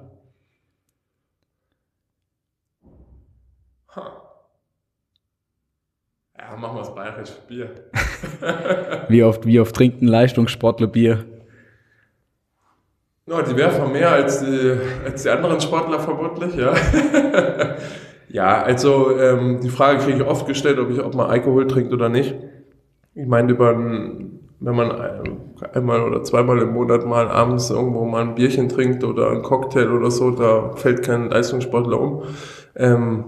Ja, 6.39 6.57
machen 6.57 6.77
wir 6.77 6.83
es 6.83 6.95
bayerisch. 6.95 7.31
Bier. 7.47 7.71
wie, 9.09 9.23
oft, 9.23 9.45
wie 9.45 9.61
oft 9.61 9.75
trinkt 9.75 10.01
ein 10.01 10.09
Leistungssportler 10.09 10.87
Bier? 10.87 11.25
No, 13.27 13.43
die 13.43 13.55
werfen 13.57 13.93
mehr 13.93 14.11
als 14.11 14.41
die, 14.41 14.73
als 15.05 15.23
die 15.23 15.29
anderen 15.29 15.61
Sportler 15.61 16.01
vermutlich, 16.01 16.55
ja. 16.55 16.73
ja, 18.31 18.63
also 18.63 19.19
ähm, 19.19 19.61
die 19.61 19.69
Frage 19.69 19.99
kriege 19.99 20.19
ich 20.19 20.25
oft 20.25 20.47
gestellt, 20.47 20.79
ob 20.79 20.89
ich 20.89 21.01
ob 21.01 21.15
man 21.15 21.29
Alkohol 21.29 21.67
trinkt 21.67 21.93
oder 21.93 22.09
nicht. 22.09 22.35
Ich 23.15 23.27
meine, 23.27 23.53
über 23.53 23.71
ein, 23.71 24.38
wenn 24.61 24.75
man 24.75 24.93
einmal 25.73 26.03
oder 26.03 26.23
zweimal 26.25 26.59
im 26.59 26.73
Monat 26.73 27.07
mal 27.07 27.29
abends 27.29 27.71
irgendwo 27.71 28.05
mal 28.05 28.23
ein 28.23 28.35
Bierchen 28.35 28.69
trinkt 28.69 29.05
oder 29.05 29.31
ein 29.31 29.43
Cocktail 29.43 29.89
oder 29.91 30.11
so, 30.11 30.31
da 30.33 30.75
fällt 30.75 31.05
kein 31.05 31.31
Leistungssportler 31.31 32.01
um. 32.01 32.23
Ähm, 32.75 33.25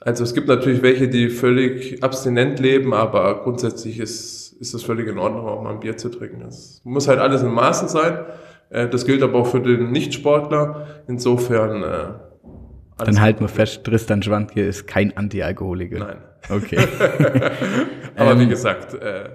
also 0.00 0.22
es 0.22 0.34
gibt 0.34 0.46
natürlich 0.46 0.82
welche, 0.82 1.08
die 1.08 1.28
völlig 1.28 2.02
abstinent 2.04 2.60
leben, 2.60 2.94
aber 2.94 3.42
grundsätzlich 3.42 3.98
ist, 3.98 4.52
ist 4.60 4.74
es 4.74 4.82
völlig 4.84 5.08
in 5.08 5.18
Ordnung, 5.18 5.46
auch 5.46 5.62
mal 5.62 5.72
ein 5.72 5.80
Bier 5.80 5.96
zu 5.96 6.08
trinken. 6.08 6.42
Es 6.42 6.80
muss 6.84 7.08
halt 7.08 7.18
alles 7.18 7.42
in 7.42 7.50
Maßen 7.50 7.88
sein. 7.88 8.18
Äh, 8.70 8.88
das 8.88 9.04
gilt 9.04 9.22
aber 9.22 9.40
auch 9.40 9.46
für 9.48 9.60
den 9.60 9.90
Nichtsportler. 9.90 10.86
Insofern 11.08 11.82
äh, 11.82 13.04
dann 13.04 13.20
halten 13.20 13.40
wir 13.40 13.48
fest, 13.48 13.84
Tristan 13.84 14.22
Schwantke 14.22 14.60
ist 14.60 14.86
kein 14.88 15.16
Antialkoholiker. 15.16 15.98
Nein. 15.98 16.16
Okay. 16.48 16.78
Aber 18.16 18.32
ähm, 18.32 18.40
wie 18.40 18.48
gesagt, 18.48 18.94
äh, 18.94 19.30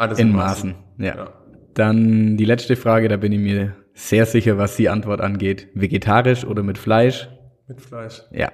alles 0.00 0.18
in, 0.18 0.28
in 0.28 0.34
Maßen. 0.34 0.70
Maßen. 0.70 1.04
Ja. 1.04 1.16
ja. 1.16 1.32
Dann 1.74 2.36
die 2.36 2.44
letzte 2.44 2.76
Frage, 2.76 3.08
da 3.08 3.16
bin 3.16 3.32
ich 3.32 3.40
mir 3.40 3.74
sehr 3.94 4.26
sicher, 4.26 4.58
was 4.58 4.76
die 4.76 4.88
Antwort 4.88 5.20
angeht. 5.20 5.68
Vegetarisch 5.74 6.44
oder 6.44 6.62
mit 6.62 6.78
Fleisch? 6.78 7.28
Mit 7.68 7.80
Fleisch. 7.80 8.22
Ja. 8.32 8.50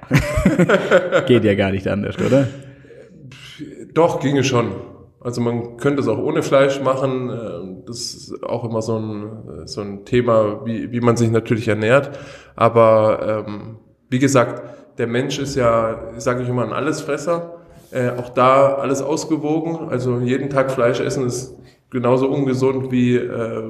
Geht 1.27 1.45
ja 1.45 1.55
gar 1.55 1.71
nicht 1.71 1.89
anders, 1.89 2.19
oder? 2.19 2.49
Doch, 3.95 4.21
ginge 4.21 4.45
schon. 4.45 4.73
Also 5.21 5.41
man 5.41 5.79
könnte 5.79 6.03
es 6.03 6.09
auch 6.09 6.19
ohne 6.19 6.43
Fleisch 6.43 6.81
machen. 6.81 7.83
Das 7.87 7.99
ist 7.99 8.43
auch 8.45 8.65
immer 8.65 8.83
so 8.83 8.99
ein, 8.99 9.67
so 9.67 9.81
ein 9.81 10.05
Thema, 10.05 10.67
wie, 10.67 10.93
wie 10.93 11.01
man 11.01 11.17
sich 11.17 11.31
natürlich 11.31 11.67
ernährt. 11.67 12.19
Aber 12.55 13.45
ähm, 13.47 13.79
wie 14.11 14.19
gesagt, 14.19 14.63
der 14.99 15.07
Mensch 15.07 15.39
ist 15.39 15.57
ja, 15.57 16.13
sage 16.19 16.43
ich 16.43 16.49
immer, 16.49 16.65
ein 16.65 16.73
Allesfresser. 16.73 17.56
Äh, 17.97 18.11
auch 18.11 18.29
da 18.29 18.75
alles 18.75 19.01
ausgewogen. 19.01 19.89
Also 19.89 20.19
jeden 20.19 20.51
Tag 20.51 20.71
Fleisch 20.71 21.01
essen 21.01 21.25
ist 21.25 21.57
genauso 21.89 22.29
ungesund 22.29 22.91
wie 22.93 23.17
äh, 23.17 23.63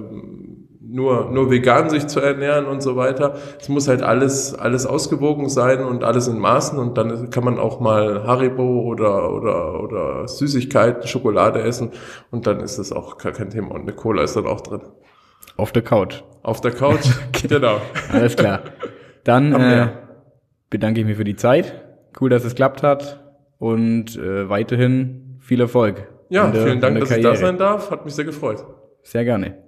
nur, 0.80 1.30
nur 1.30 1.48
vegan 1.48 1.90
sich 1.90 2.08
zu 2.08 2.18
ernähren 2.18 2.66
und 2.66 2.82
so 2.82 2.96
weiter. 2.96 3.34
Es 3.60 3.68
muss 3.68 3.86
halt 3.86 4.02
alles, 4.02 4.52
alles 4.52 4.84
ausgewogen 4.84 5.48
sein 5.48 5.84
und 5.84 6.02
alles 6.02 6.26
in 6.26 6.40
Maßen 6.40 6.76
und 6.76 6.98
dann 6.98 7.30
kann 7.30 7.44
man 7.44 7.60
auch 7.60 7.78
mal 7.78 8.26
Haribo 8.26 8.80
oder, 8.80 9.32
oder, 9.32 9.80
oder 9.80 10.26
Süßigkeiten, 10.26 11.06
Schokolade 11.06 11.60
essen 11.60 11.92
und 12.32 12.48
dann 12.48 12.58
ist 12.58 12.80
das 12.80 12.90
auch 12.90 13.18
gar 13.18 13.30
kein 13.30 13.50
Thema 13.50 13.76
und 13.76 13.82
eine 13.82 13.92
Cola 13.92 14.24
ist 14.24 14.34
dann 14.34 14.46
auch 14.46 14.60
drin. 14.60 14.80
Auf 15.56 15.70
der 15.70 15.82
Couch. 15.82 16.24
Auf 16.42 16.60
der 16.60 16.72
Couch, 16.72 17.06
genau. 17.48 17.76
Alles 18.12 18.34
klar. 18.34 18.62
Dann 19.22 19.52
äh, 19.52 19.88
bedanke 20.68 21.00
ich 21.00 21.06
mich 21.06 21.16
für 21.16 21.24
die 21.24 21.36
Zeit. 21.36 21.80
Cool, 22.20 22.30
dass 22.30 22.44
es 22.44 22.56
klappt 22.56 22.82
hat 22.82 23.20
und 23.58 24.16
äh, 24.16 24.48
weiterhin 24.48 25.38
viel 25.40 25.60
Erfolg. 25.60 26.08
Ja, 26.28 26.50
der, 26.50 26.64
vielen 26.64 26.80
Dank, 26.80 26.98
dass 27.00 27.08
Karriere. 27.08 27.32
ich 27.34 27.40
da 27.40 27.46
sein 27.46 27.58
darf. 27.58 27.90
Hat 27.90 28.04
mich 28.04 28.14
sehr 28.14 28.24
gefreut. 28.24 28.64
Sehr 29.02 29.24
gerne. 29.24 29.65